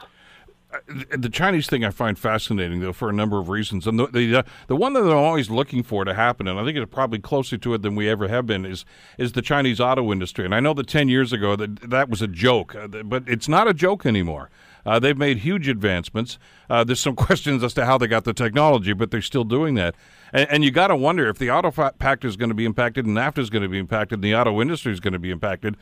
[1.17, 3.87] the Chinese thing I find fascinating, though, for a number of reasons.
[3.87, 6.63] And the the, uh, the one that I'm always looking for to happen, and I
[6.63, 8.85] think it's probably closer to it than we ever have been, is
[9.17, 10.45] is the Chinese auto industry.
[10.45, 13.47] And I know that ten years ago that that was a joke, uh, but it's
[13.47, 14.49] not a joke anymore.
[14.85, 16.37] Uh, they've made huge advancements.
[16.69, 19.75] Uh, there's some questions as to how they got the technology, but they're still doing
[19.75, 19.95] that.
[20.31, 23.05] And, and you got to wonder if the auto pact is going to be impacted,
[23.05, 25.31] and NAFTA is going to be impacted, and the auto industry is going to be
[25.31, 25.75] impacted.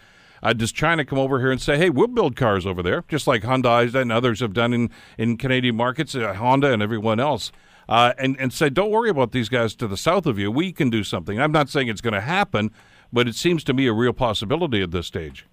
[0.44, 3.28] Uh, does China come over here and say, hey, we'll build cars over there, just
[3.28, 7.52] like Hyundai and others have done in, in Canadian markets, uh, Honda and everyone else?
[7.88, 10.52] Uh, and, and say, don't worry about these guys to the south of you.
[10.52, 11.40] We can do something.
[11.40, 12.72] I'm not saying it's going to happen,
[13.12, 15.46] but it seems to me a real possibility at this stage.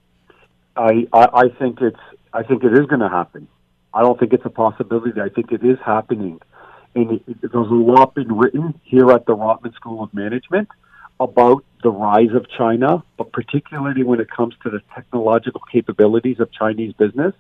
[0.77, 1.99] I, I, I think it's
[2.33, 3.49] I think it is going to happen.
[3.93, 5.21] I don't think it's a possibility.
[5.21, 6.41] I think it is happening.
[6.95, 10.69] And it, it, there's a lot been written here at the Rotman School of Management
[11.21, 16.51] about the rise of China, but particularly when it comes to the technological capabilities of
[16.51, 17.35] Chinese business.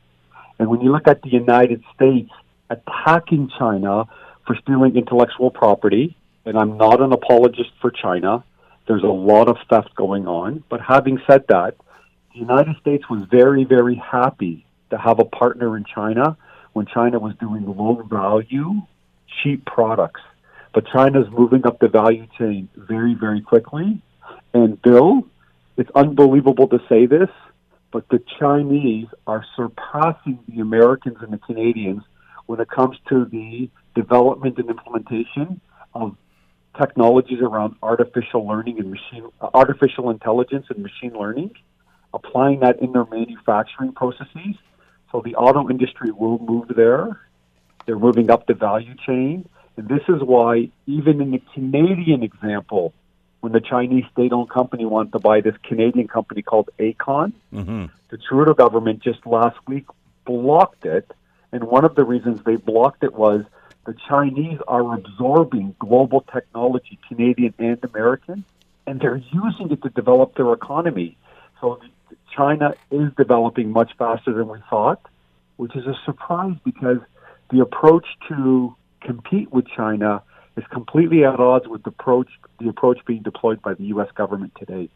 [0.58, 2.30] And when you look at the United States
[2.68, 4.04] attacking China
[4.46, 8.44] for stealing intellectual property, and I'm not an apologist for China,
[8.86, 10.62] there's a lot of theft going on.
[10.68, 11.76] But having said that,
[12.34, 16.36] the United States was very, very happy to have a partner in China
[16.72, 18.82] when China was doing low value,
[19.42, 20.20] cheap products.
[20.72, 24.00] But China's moving up the value chain very, very quickly.
[24.54, 25.26] And Bill,
[25.76, 27.28] it's unbelievable to say this,
[27.92, 32.02] but the Chinese are surpassing the Americans and the Canadians
[32.46, 35.60] when it comes to the development and implementation
[35.94, 36.16] of
[36.78, 41.50] technologies around artificial learning and machine uh, artificial intelligence and machine learning,
[42.14, 44.54] applying that in their manufacturing processes.
[45.10, 47.20] So the auto industry will move there.
[47.86, 49.48] They're moving up the value chain.
[49.80, 52.92] And this is why, even in the Canadian example,
[53.40, 57.86] when the Chinese state owned company wanted to buy this Canadian company called Aecon, mm-hmm.
[58.10, 59.86] the Trudeau government just last week
[60.26, 61.10] blocked it.
[61.50, 63.46] And one of the reasons they blocked it was
[63.86, 68.44] the Chinese are absorbing global technology, Canadian and American,
[68.86, 71.16] and they're using it to develop their economy.
[71.62, 71.80] So
[72.36, 75.00] China is developing much faster than we thought,
[75.56, 76.98] which is a surprise because
[77.50, 80.22] the approach to compete with China
[80.56, 82.28] is completely at odds with the approach
[82.58, 84.08] the approach being deployed by the U.S.
[84.14, 84.88] government today.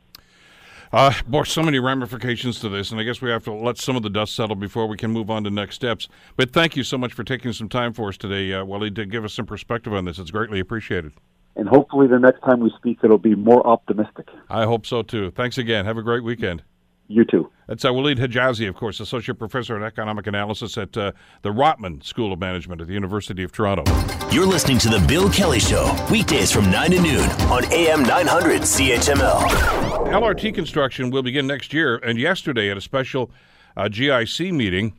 [0.93, 3.97] Uh, boy, so many ramifications to this, and I guess we have to let some
[3.97, 6.09] of the dust settle before we can move on to next steps.
[6.37, 9.07] But thank you so much for taking some time for us today, uh, Wally, to
[9.07, 10.19] give us some perspective on this.
[10.19, 11.13] It's greatly appreciated.
[11.57, 14.29] And hopefully, the next time we speak, it'll be more optimistic.
[14.49, 15.31] I hope so too.
[15.31, 15.85] Thanks again.
[15.85, 16.63] Have a great weekend.
[17.09, 17.51] You too.
[17.67, 22.03] That's uh, Walid Hejazi, of course, Associate Professor in Economic Analysis at uh, the Rotman
[22.03, 23.85] School of Management at the University of Toronto.
[24.31, 28.63] You're listening to The Bill Kelly Show, weekdays from 9 to noon on AM 900
[28.63, 29.41] CHML.
[30.09, 33.31] LRT construction will begin next year, and yesterday at a special
[33.77, 34.95] uh, GIC meeting,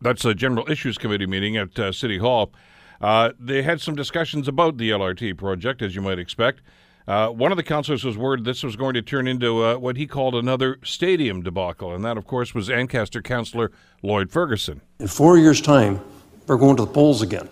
[0.00, 2.52] that's a General Issues Committee meeting at uh, City Hall,
[3.00, 6.60] uh, they had some discussions about the LRT project, as you might expect.
[7.08, 9.96] Uh, one of the councillors was worried this was going to turn into uh, what
[9.96, 13.72] he called another stadium debacle, and that, of course, was Ancaster councillor
[14.02, 14.80] Lloyd Ferguson.
[14.98, 16.00] In four years' time,
[16.46, 17.48] we're going to the polls again.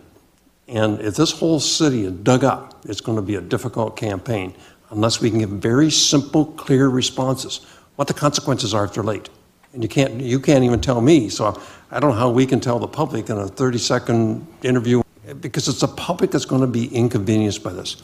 [0.68, 4.54] And if this whole city is dug up, it's going to be a difficult campaign
[4.90, 7.64] unless we can give very simple, clear responses.
[7.96, 9.28] What the consequences are if they're late.
[9.72, 11.28] And you can't, you can't even tell me.
[11.28, 15.02] So I don't know how we can tell the public in a 30 second interview
[15.40, 18.02] because it's the public that's going to be inconvenienced by this.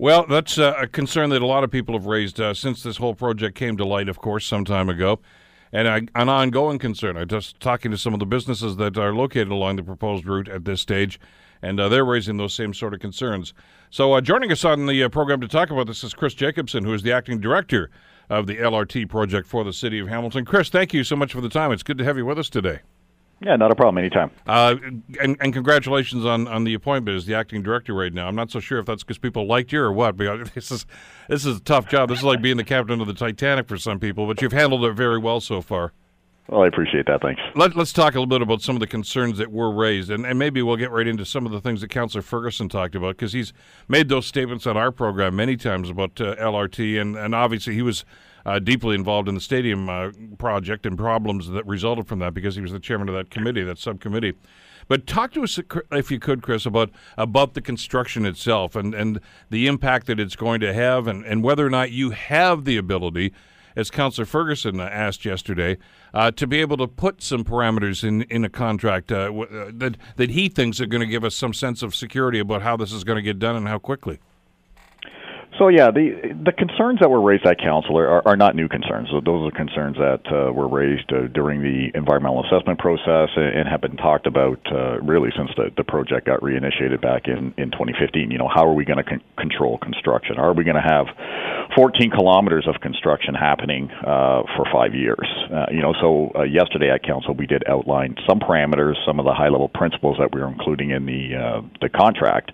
[0.00, 2.98] Well, that's uh, a concern that a lot of people have raised uh, since this
[2.98, 5.18] whole project came to light, of course, some time ago.
[5.72, 7.16] And uh, an ongoing concern.
[7.16, 10.48] I'm just talking to some of the businesses that are located along the proposed route
[10.48, 11.18] at this stage,
[11.62, 13.54] and uh, they're raising those same sort of concerns.
[13.90, 16.84] So, uh, joining us on the uh, program to talk about this is Chris Jacobson,
[16.84, 17.90] who is the acting director
[18.30, 20.44] of the LRT project for the city of Hamilton.
[20.44, 21.72] Chris, thank you so much for the time.
[21.72, 22.78] It's good to have you with us today.
[23.40, 23.98] Yeah, not a problem.
[23.98, 24.30] Anytime.
[24.46, 24.76] Uh,
[25.20, 28.26] and, and congratulations on, on the appointment as the acting director right now.
[28.26, 30.16] I'm not so sure if that's because people liked you or what.
[30.16, 30.86] But this is
[31.28, 32.08] this is a tough job.
[32.08, 34.26] This is like being the captain of the Titanic for some people.
[34.26, 35.92] But you've handled it very well so far.
[36.48, 37.20] Well, I appreciate that.
[37.20, 37.42] Thanks.
[37.54, 40.24] Let, us talk a little bit about some of the concerns that were raised, and,
[40.24, 43.18] and maybe we'll get right into some of the things that Councillor Ferguson talked about
[43.18, 43.52] because he's
[43.86, 47.82] made those statements on our program many times about uh, LRT, and, and obviously he
[47.82, 48.06] was
[48.48, 52.54] uh, deeply involved in the stadium uh, project and problems that resulted from that because
[52.56, 54.32] he was the chairman of that committee, that subcommittee.
[54.88, 55.60] But talk to us,
[55.92, 59.20] if you could, Chris, about about the construction itself and, and
[59.50, 62.78] the impact that it's going to have, and, and whether or not you have the
[62.78, 63.34] ability,
[63.76, 65.76] as Councillor Ferguson asked yesterday,
[66.14, 69.98] uh, to be able to put some parameters in, in a contract uh, uh, that
[70.16, 72.94] that he thinks are going to give us some sense of security about how this
[72.94, 74.18] is going to get done and how quickly.
[75.58, 79.08] So yeah, the the concerns that were raised by council are, are not new concerns.
[79.10, 83.66] So those are concerns that uh, were raised uh, during the environmental assessment process and,
[83.68, 87.70] have been talked about uh, really since the, the project got reinitiated back in, in
[87.72, 88.30] 2015.
[88.30, 90.38] You know, how are we going to con- control construction?
[90.38, 91.04] Are we going to have
[91.76, 95.26] 14 kilometers of construction happening uh, for five years?
[95.52, 99.26] Uh, you know, so uh, yesterday at council we did outline some parameters, some of
[99.26, 102.52] the high level principles that we are including in the the contract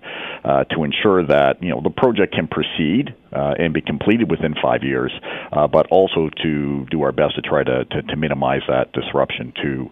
[0.73, 2.94] to ensure that you know the project can proceed
[3.33, 5.11] uh, and be completed within five years,
[5.51, 9.53] uh, but also to do our best to try to, to, to, minimize that disruption
[9.61, 9.89] to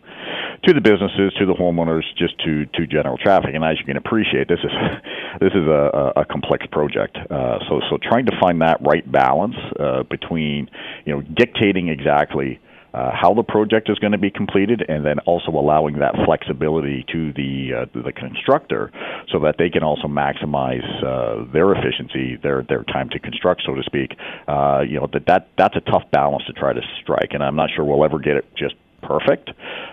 [0.64, 3.52] to the businesses, to the homeowners, just to, to general traffic.
[3.54, 4.72] And as you can appreciate, this is
[5.42, 7.18] this is a, a complex project.
[7.18, 10.70] Uh, so so trying to find that right balance uh, between
[11.06, 12.60] you know dictating exactly
[12.94, 17.06] uh, how the project is going to be completed, and then also allowing that flexibility
[17.12, 18.92] to the uh, the constructor,
[19.32, 23.74] so that they can also maximize uh, their efficiency, their their time to construct, so
[23.76, 24.12] to speak.
[24.48, 27.56] Uh, you know that that that's a tough balance to try to strike, and I'm
[27.56, 29.50] not sure we'll ever get it just perfect.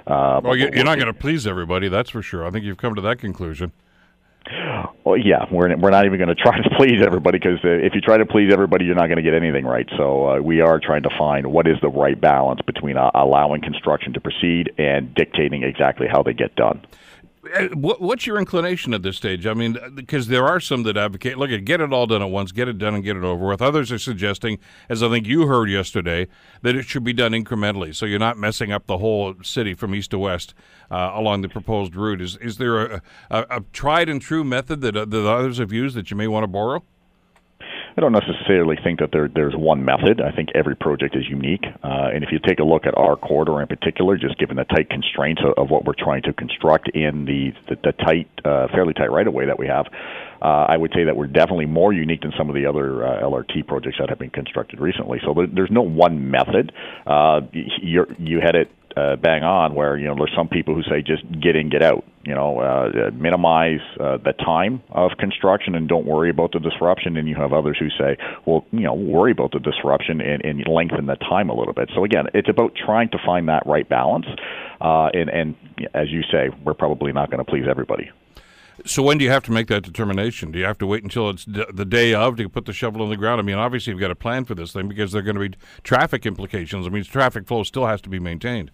[0.07, 2.46] Uh, well, you're not going to please everybody, that's for sure.
[2.46, 3.72] I think you've come to that conclusion.
[5.05, 7.95] Well, yeah, we're we're not even going to try to please everybody because uh, if
[7.95, 9.88] you try to please everybody, you're not going to get anything right.
[9.97, 13.62] So uh, we are trying to find what is the right balance between uh, allowing
[13.62, 16.84] construction to proceed and dictating exactly how they get done.
[17.43, 19.47] Uh, what's your inclination at this stage?
[19.47, 22.28] I mean, because there are some that advocate, look, at get it all done at
[22.30, 23.62] once, get it done and get it over with.
[23.62, 24.59] Others are suggesting,
[24.91, 26.28] as I think you heard yesterday,
[26.61, 29.95] that it should be done incrementally, so you're not messing up the whole city from
[29.95, 30.53] east to west
[30.91, 32.20] uh, along the proposed route.
[32.20, 35.72] Is is there a, a, a tried and true method that, uh, that others have
[35.72, 36.84] used that you may want to borrow?
[37.97, 40.20] I don't necessarily think that there, there's one method.
[40.20, 41.64] I think every project is unique.
[41.82, 44.64] Uh, and if you take a look at our corridor in particular, just given the
[44.64, 48.68] tight constraints of, of what we're trying to construct in the, the, the tight, uh,
[48.68, 49.86] fairly tight right of way that we have,
[50.43, 53.22] uh, I would say that we're definitely more unique than some of the other uh,
[53.22, 55.18] LRT projects that have been constructed recently.
[55.24, 56.72] So there, there's no one method.
[57.07, 60.82] Uh, you you had it uh, bang on where you know there's some people who
[60.82, 65.74] say just get in get out you know uh, minimize uh, the time of construction
[65.74, 68.16] and don't worry about the disruption and you have others who say
[68.47, 71.91] well you know worry about the disruption and, and lengthen the time a little bit
[71.95, 74.26] so again it's about trying to find that right balance
[74.80, 75.55] uh, and and
[75.95, 78.11] as you say we're probably not going to please everybody
[78.86, 80.53] so when do you have to make that determination?
[80.53, 83.03] Do you have to wait until it's d- the day of to put the shovel
[83.05, 83.38] in the ground?
[83.38, 85.49] I mean, obviously you've got a plan for this thing because there are going to
[85.49, 86.86] be traffic implications.
[86.86, 88.70] I mean, traffic flow still has to be maintained.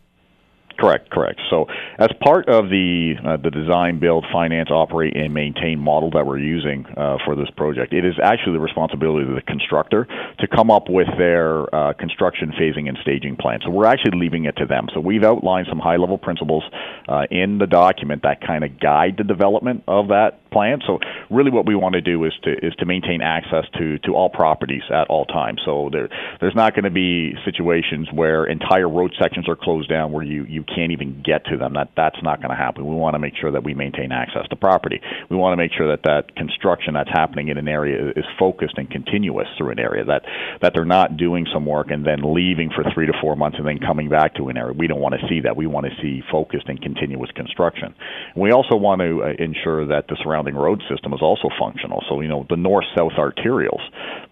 [0.79, 1.41] Correct, correct.
[1.49, 1.67] So,
[1.99, 6.39] as part of the uh, the design, build, finance, operate, and maintain model that we're
[6.39, 10.07] using uh, for this project, it is actually the responsibility of the constructor
[10.39, 13.61] to come up with their uh, construction phasing and staging plan.
[13.65, 14.89] So, we're actually leaving it to them.
[14.93, 16.65] So, we've outlined some high level principles
[17.09, 20.81] uh, in the document that kind of guide the development of that plan.
[20.87, 20.99] So,
[21.31, 24.31] really, what we want to do is to is to maintain access to to all
[24.31, 25.61] properties at all times.
[25.67, 26.09] So, there
[26.41, 30.45] there's not going to be situations where entire road sections are closed down where you
[30.45, 31.75] you can't even get to them.
[31.75, 32.87] That that's not going to happen.
[32.87, 35.01] We want to make sure that we maintain access to property.
[35.29, 38.79] We want to make sure that that construction that's happening in an area is focused
[38.79, 40.05] and continuous through an area.
[40.07, 40.23] That
[40.63, 43.67] that they're not doing some work and then leaving for three to four months and
[43.67, 44.73] then coming back to an area.
[44.73, 45.55] We don't want to see that.
[45.55, 47.95] We want to see focused and continuous construction.
[48.35, 52.03] And we also want to uh, ensure that the surrounding road system is also functional.
[52.09, 53.83] So you know the north-south arterials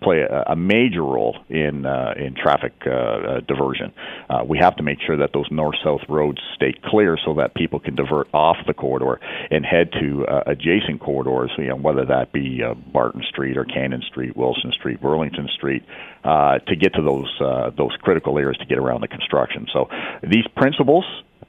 [0.03, 3.93] play a, a major role in uh, in traffic uh, uh diversion.
[4.29, 7.81] Uh, we have to make sure that those north-south roads stay clear so that people
[7.81, 12.33] can divert off the corridor and head to uh, adjacent corridors, you know, whether that
[12.33, 15.83] be uh, Barton Street or Cannon Street, Wilson Street, Burlington Street,
[16.25, 19.67] uh, to get to those uh, those critical areas to get around the construction.
[19.73, 19.89] So
[20.23, 21.05] these principles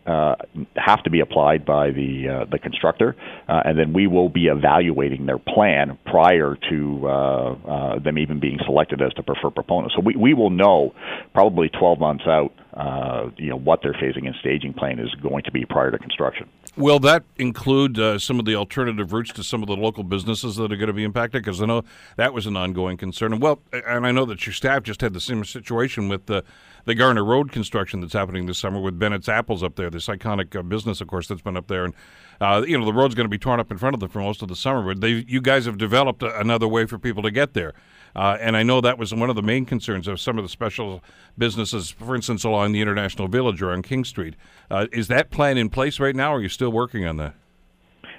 [0.06, 0.36] uh,
[0.76, 3.16] have to be applied by the uh, the constructor,
[3.49, 8.39] uh, and then we will be evaluating their plan prior to uh, uh, them even
[8.39, 9.93] being selected as the preferred proponent.
[9.95, 10.93] So we, we will know
[11.34, 15.43] probably 12 months out, uh, you know, what their phasing and staging plan is going
[15.43, 16.47] to be prior to construction.
[16.78, 20.74] Will that include some of the alternative routes to some of the local businesses that
[20.74, 21.43] are going to be impacted?
[21.43, 21.84] Because I know
[22.18, 23.32] that was an ongoing concern.
[23.32, 26.43] And well, and I know that your staff just had the same situation with the
[26.86, 30.55] the Garner Road construction that's happening this summer with Bennett's Apples up there, this iconic
[30.55, 31.86] uh, business, of course, that's been up there.
[31.86, 31.93] And,
[32.39, 34.19] uh, you know, the road's going to be torn up in front of them for
[34.19, 37.23] most of the summer, but they, you guys have developed a, another way for people
[37.23, 37.73] to get there.
[38.15, 40.49] Uh, and I know that was one of the main concerns of some of the
[40.49, 41.03] special
[41.38, 44.36] businesses, for instance, along the International Village or on King Street.
[44.71, 47.33] Uh, is that plan in place right now, or are you still working on that?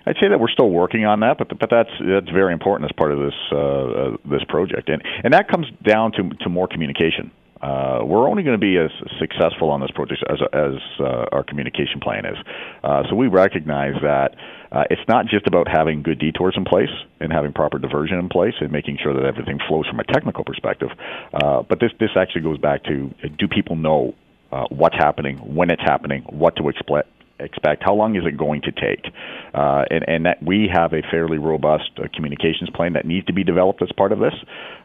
[0.08, 2.94] I'd say that we're still working on that, but but that's that's very important as
[2.96, 6.68] part of this uh, uh, this project, and and that comes down to to more
[6.68, 11.24] communication uh, we're only going to be as successful on this project as, as uh,
[11.32, 12.36] our communication plan is.
[12.84, 14.34] Uh, so we recognize that
[14.72, 16.90] uh, it's not just about having good detours in place
[17.20, 20.44] and having proper diversion in place and making sure that everything flows from a technical
[20.44, 20.90] perspective.
[21.32, 24.14] Uh, but this this actually goes back to do people know
[24.52, 27.08] uh, what's happening, when it's happening, what to expect,
[27.38, 27.82] expect?
[27.84, 29.12] How long is it going to take?
[29.54, 33.32] Uh, and, and that we have a fairly robust uh, communications plan that needs to
[33.32, 34.34] be developed as part of this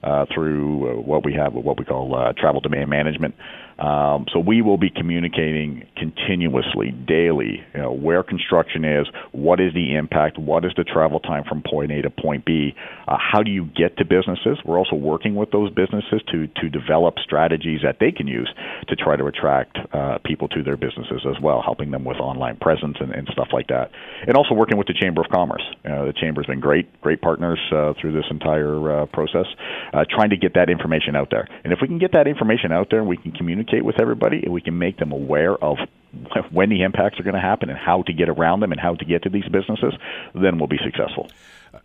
[0.04, 3.36] uh, through uh, what we have, what we call uh, travel demand management.
[3.80, 9.74] Um, so we will be communicating continuously, daily, you know, where construction is, what is
[9.74, 12.76] the impact, what is the travel time from point A to point B,
[13.12, 14.58] uh, how do you get to businesses.
[14.66, 18.52] We're also working with those businesses to to develop strategies that they can use
[18.88, 22.58] to try to attract uh, people to their businesses as well, helping them with online
[22.58, 23.92] presence and, and stuff like that,
[24.28, 25.64] and also working with the Chamber of Commerce.
[25.86, 29.46] Uh, the Chamber's been great, great partners uh, through this entire uh, process,
[29.94, 31.48] uh, trying to get that information out there.
[31.64, 34.02] And if we can get that information out there, and we can communicate communicate with
[34.02, 35.78] everybody and we can make them aware of
[36.52, 38.96] when the impacts are going to happen and how to get around them and how
[38.96, 39.94] to get to these businesses,
[40.34, 41.30] then we'll be successful.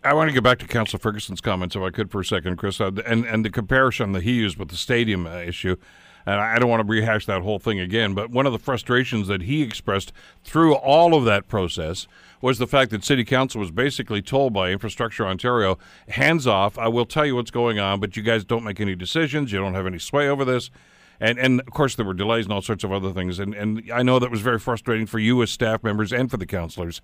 [0.06, 2.56] I want to get back to Council Ferguson's comments, if I could, for a second,
[2.56, 5.76] Chris, uh, and and the comparison that he used with the stadium uh, issue.
[6.28, 9.28] And I don't want to rehash that whole thing again, but one of the frustrations
[9.28, 12.08] that he expressed through all of that process
[12.40, 15.78] was the fact that City Council was basically told by Infrastructure Ontario,
[16.08, 18.96] hands off, I will tell you what's going on, but you guys don't make any
[18.96, 20.68] decisions, you don't have any sway over this
[21.20, 23.38] and and of course there were delays and all sorts of other things.
[23.38, 26.36] And and I know that was very frustrating for you as staff members and for
[26.36, 27.00] the councillors.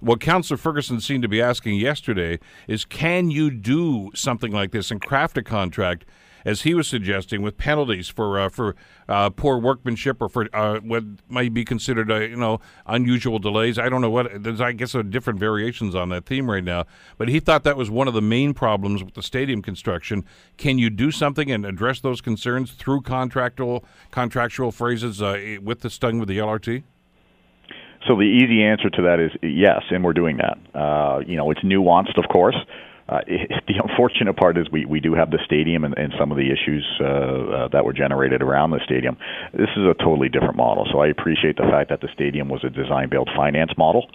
[0.00, 2.38] What Councillor Ferguson seemed to be asking yesterday
[2.68, 6.04] is, can you do something like this and craft a contract?
[6.46, 8.76] as he was suggesting, with penalties for uh, for
[9.08, 13.80] uh, poor workmanship or for uh, what might be considered, uh, you know, unusual delays.
[13.80, 14.44] I don't know what.
[14.44, 16.84] There's, I guess, there are different variations on that theme right now.
[17.18, 20.24] But he thought that was one of the main problems with the stadium construction.
[20.56, 25.90] Can you do something and address those concerns through contractual contractual phrases uh, with the
[25.90, 26.84] stung with the LRT?
[28.06, 30.58] So the easy answer to that is yes, and we're doing that.
[30.78, 32.56] Uh, you know, it's nuanced, of course.
[33.08, 33.20] Uh,
[33.68, 36.50] the unfortunate part is we, we do have the stadium and, and some of the
[36.50, 39.16] issues uh, uh, that were generated around the stadium.
[39.52, 40.86] This is a totally different model.
[40.90, 44.08] So I appreciate the fact that the stadium was a design, build, finance model.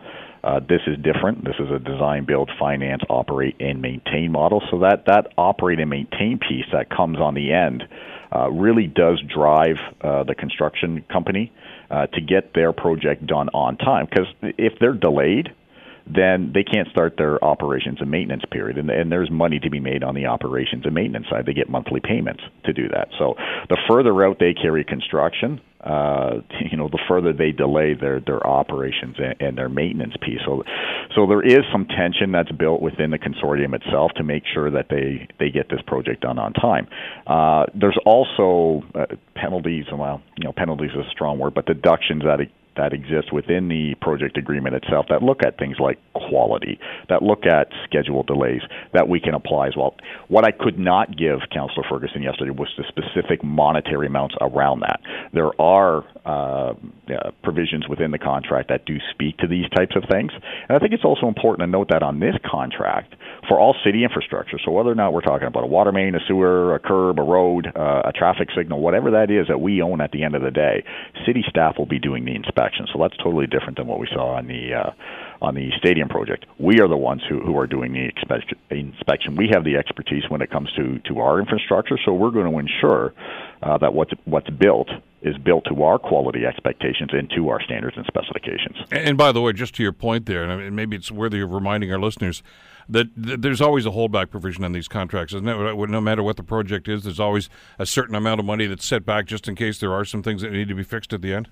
[0.44, 1.46] Uh, this is different.
[1.46, 4.62] This is a design, build, finance, operate, and maintain model.
[4.72, 7.84] So that that operate and maintain piece that comes on the end
[8.36, 11.52] uh, really does drive uh, the construction company
[11.92, 14.08] uh, to get their project done on time.
[14.10, 15.54] Because if they're delayed,
[16.06, 18.78] then they can't start their operations and maintenance period.
[18.78, 21.46] And, and there's money to be made on the operations and maintenance side.
[21.46, 23.10] They get monthly payments to do that.
[23.18, 23.36] So
[23.70, 26.42] the further out they carry construction, uh,
[26.72, 30.40] you know, the further they delay their their operations and, and their maintenance piece.
[30.46, 30.64] So,
[31.16, 34.88] so there is some tension that's built within the consortium itself to make sure that
[34.90, 36.88] they they get this project done on time.
[37.26, 39.86] Uh, there's also uh, penalties.
[39.92, 42.40] Well, you know, penalties is a strong word, but deductions that
[42.78, 47.46] that exist within the project agreement itself that look at things like quality, that look
[47.46, 48.62] at schedule delays
[48.94, 49.96] that we can apply as well.
[50.30, 55.02] What I could not give Councillor Ferguson yesterday was the specific monetary amounts around that.
[55.34, 56.74] There are uh,
[57.12, 60.32] uh, provisions within the contract that do speak to these types of things.
[60.70, 63.16] And I think it's also important to note that on this contract,
[63.50, 66.20] for all city infrastructure, so whether or not we're talking about a water main, a
[66.28, 70.00] sewer, a curb, a road, uh, a traffic signal, whatever that is that we own
[70.00, 70.84] at the end of the day,
[71.26, 72.61] city staff will be doing the inspection.
[72.94, 74.92] So that's totally different than what we saw on the uh,
[75.42, 76.46] on the stadium project.
[76.60, 78.12] We are the ones who, who are doing the
[78.70, 79.36] inspection.
[79.36, 82.60] We have the expertise when it comes to, to our infrastructure, so we're going to
[82.60, 83.14] ensure
[83.64, 84.90] uh, that what's, what's built
[85.24, 88.78] is built to our quality expectations and to our standards and specifications.
[88.92, 91.92] And by the way, just to your point there, and maybe it's worthy of reminding
[91.92, 92.44] our listeners
[92.90, 95.34] that, there's always a holdback provision on these contracts?
[95.34, 97.50] No matter what the project is, there's always
[97.80, 100.42] a certain amount of money that's set back just in case there are some things
[100.42, 101.50] that need to be fixed at the end.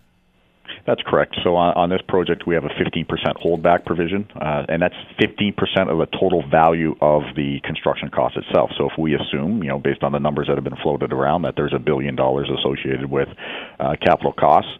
[0.85, 1.37] That's correct.
[1.43, 3.05] So on, on this project, we have a 15%
[3.43, 5.53] holdback provision, uh, and that's 15%
[5.89, 8.71] of the total value of the construction cost itself.
[8.77, 11.43] So if we assume, you know, based on the numbers that have been floated around,
[11.43, 13.27] that there's a billion dollars associated with
[13.79, 14.71] uh, capital costs,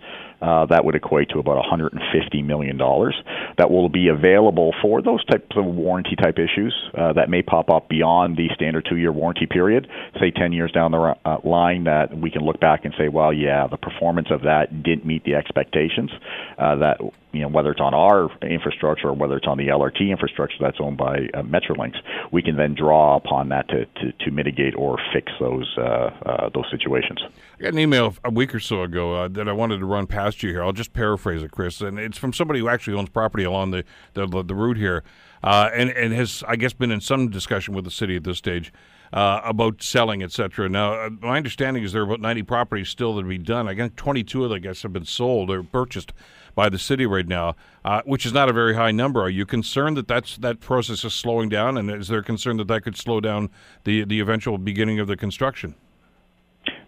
[0.42, 3.16] uh, that would equate to about 150 million dollars
[3.58, 7.70] that will be available for those types of warranty type issues uh, that may pop
[7.70, 9.88] up beyond the standard two-year warranty period.
[10.20, 13.34] Say 10 years down the uh, line, that we can look back and say, well,
[13.34, 16.12] yeah, the performance of that didn't meet the expectations.
[16.58, 17.00] Uh, that
[17.32, 20.78] you know, whether it's on our infrastructure or whether it's on the LRT infrastructure that's
[20.80, 21.96] owned by uh, Metrolinx,
[22.32, 26.50] we can then draw upon that to, to, to mitigate or fix those uh, uh,
[26.54, 27.20] those situations.
[27.60, 30.07] I got an email a week or so ago uh, that I wanted to run
[30.07, 30.64] past you here.
[30.64, 33.84] I'll just paraphrase it, Chris, and it's from somebody who actually owns property along the
[34.14, 35.03] the, the route here,
[35.43, 38.38] uh, and and has I guess been in some discussion with the city at this
[38.38, 38.72] stage.
[39.12, 40.70] Uh, about selling, etc.
[40.70, 43.68] Now, uh, my understanding is there are about 90 properties still to be done.
[43.68, 46.14] I guess 22 of them, I guess, have been sold or purchased
[46.53, 49.20] by the city right now, uh, which is not a very high number.
[49.20, 52.68] Are you concerned that that's, that process is slowing down, and is there concern that
[52.68, 53.49] that could slow down
[53.84, 55.74] the the eventual beginning of the construction?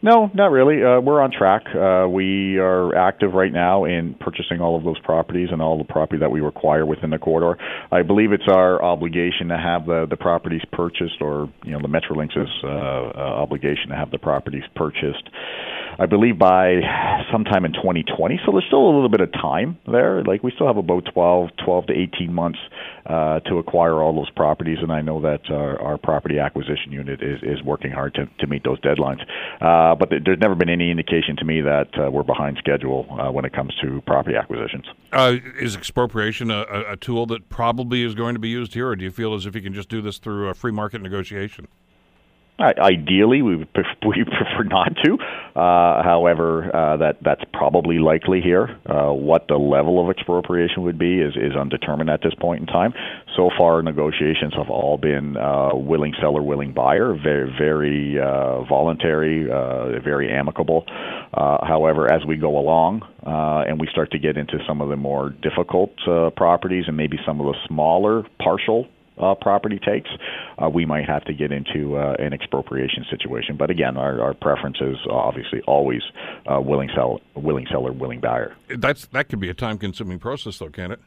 [0.02, 0.84] No, not really.
[0.84, 1.64] Uh, we're on track.
[1.76, 5.84] Uh, we are active right now in purchasing all of those properties and all the
[5.84, 7.62] property that we require within the corridor.
[7.92, 11.88] I believe it's our obligation to have the, the properties purchased, or you know, the
[11.88, 15.30] Metrolinx's uh, uh, obligation to have the properties purchased
[16.00, 16.80] I believe by
[17.32, 18.39] sometime in 2020.
[18.46, 20.24] So there's still a little bit of time there.
[20.24, 22.60] Like we still have about 12, 12 to 18 months
[23.06, 27.22] uh, to acquire all those properties, and I know that our, our property acquisition unit
[27.22, 29.22] is, is working hard to, to meet those deadlines.
[29.60, 33.32] Uh, but there's never been any indication to me that uh, we're behind schedule uh,
[33.32, 34.86] when it comes to property acquisitions.
[35.12, 38.96] Uh, is expropriation a, a tool that probably is going to be used here, or
[38.96, 41.68] do you feel as if you can just do this through a free market negotiation?
[42.62, 45.18] Ideally, we would we prefer not to.
[45.55, 48.80] Uh, however, uh, that that's probably likely here.
[48.86, 52.68] Uh, what the level of expropriation would be is, is undetermined at this point in
[52.68, 52.93] time.
[53.36, 59.49] So far, negotiations have all been uh, willing seller, willing buyer, very very uh, voluntary,
[59.51, 60.86] uh, very amicable.
[61.34, 65.30] however, as we go along and we start to get into some of the more
[65.30, 65.91] difficult
[66.36, 68.88] properties and maybe some of the smaller partial
[69.18, 70.09] uh, property takes,
[70.62, 73.57] uh, we might have to get into uh, an expropriation situation.
[73.57, 76.01] But again, our, our preference is obviously always
[76.51, 78.55] uh, willing sell, willing seller, willing buyer.
[78.70, 80.99] That's that could be a time-consuming process, though, can it?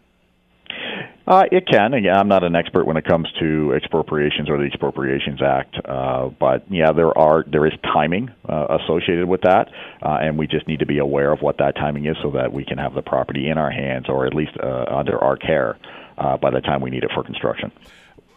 [1.27, 1.95] Uh, it can.
[1.95, 6.29] Again, I'm not an expert when it comes to expropriations or the Expropriations Act, uh,
[6.39, 9.69] but yeah, there are there is timing uh, associated with that,
[10.03, 12.53] uh, and we just need to be aware of what that timing is so that
[12.53, 15.79] we can have the property in our hands or at least uh, under our care
[16.19, 17.73] uh, by the time we need it for construction.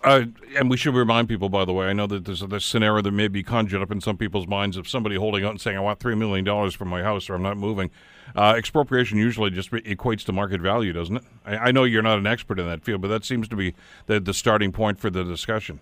[0.03, 0.25] Uh,
[0.55, 3.11] and we should remind people, by the way, I know that there's this scenario that
[3.11, 5.81] may be conjured up in some people's minds of somebody holding out and saying, I
[5.81, 7.89] want $3 million for my house or I'm not moving.
[8.35, 11.23] Uh, expropriation usually just equates to market value, doesn't it?
[11.45, 13.73] I, I, know you're not an expert in that field, but that seems to be
[14.05, 15.79] the, the starting point for the discussion.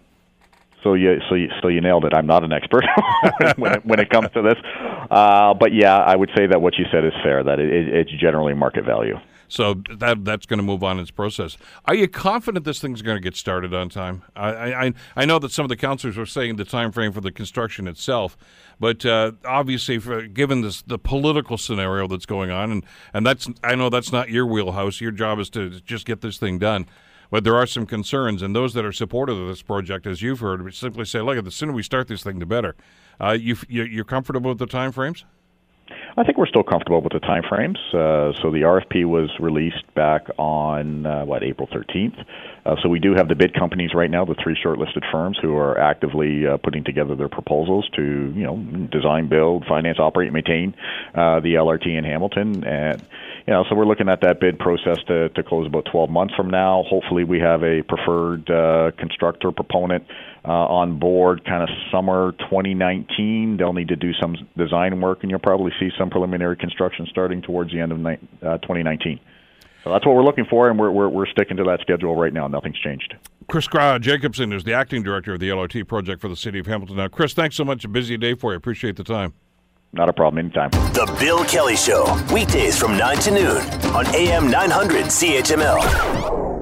[0.84, 2.14] So you, so you, so you nailed it.
[2.14, 2.86] I'm not an expert
[3.58, 4.56] when, it, when it comes to this,
[5.10, 7.44] uh, but yeah, I would say that what you said is fair.
[7.44, 9.18] That it, it, it's generally market value.
[9.48, 11.58] So that that's going to move on its process.
[11.86, 14.24] Are you confident this thing's going to get started on time?
[14.36, 17.22] I, I I know that some of the councillors are saying the time frame for
[17.22, 18.38] the construction itself,
[18.80, 23.48] but uh, obviously, for, given this the political scenario that's going on, and and that's
[23.64, 25.00] I know that's not your wheelhouse.
[25.00, 26.88] Your job is to just get this thing done.
[27.32, 30.40] But there are some concerns, and those that are supportive of this project, as you've
[30.40, 32.76] heard, simply say, "Look, the sooner we start this thing, the better."
[33.20, 35.26] Uh, you you're comfortable with the time frames?
[36.18, 37.78] I think we're still comfortable with the timeframes.
[37.94, 42.24] Uh, so the RFP was released back on uh, what April 13th.
[42.66, 45.58] Uh, so we do have the bid companies right now, the three shortlisted firms who
[45.58, 48.56] are actively uh, putting together their proposals to you know
[48.92, 50.74] design, build, finance, operate, and maintain
[51.14, 52.64] uh, the LRT in Hamilton.
[52.64, 53.02] And
[53.46, 56.34] you know, so we're looking at that bid process to, to close about 12 months
[56.34, 56.84] from now.
[56.88, 60.06] Hopefully, we have a preferred uh, constructor proponent
[60.48, 63.58] uh, on board kind of summer 2019.
[63.58, 67.42] They'll need to do some design work, and you'll probably see some preliminary construction starting
[67.42, 69.20] towards the end of ni- uh, 2019.
[69.84, 72.34] So that's what we're looking for, and we're, we're, we're sticking to that schedule right
[72.34, 72.48] now.
[72.48, 73.16] Nothing's changed.
[73.48, 76.98] Chris Jacobson is the acting director of the LRT project for the city of Hamilton.
[76.98, 77.86] Now, Chris, thanks so much.
[77.86, 78.58] A busy day for you.
[78.58, 79.34] Appreciate the time.
[79.94, 80.40] Not a problem.
[80.40, 80.72] Anytime.
[80.94, 83.58] The Bill Kelly Show, weekdays from 9 to noon
[83.96, 86.55] on AM 900 CHML.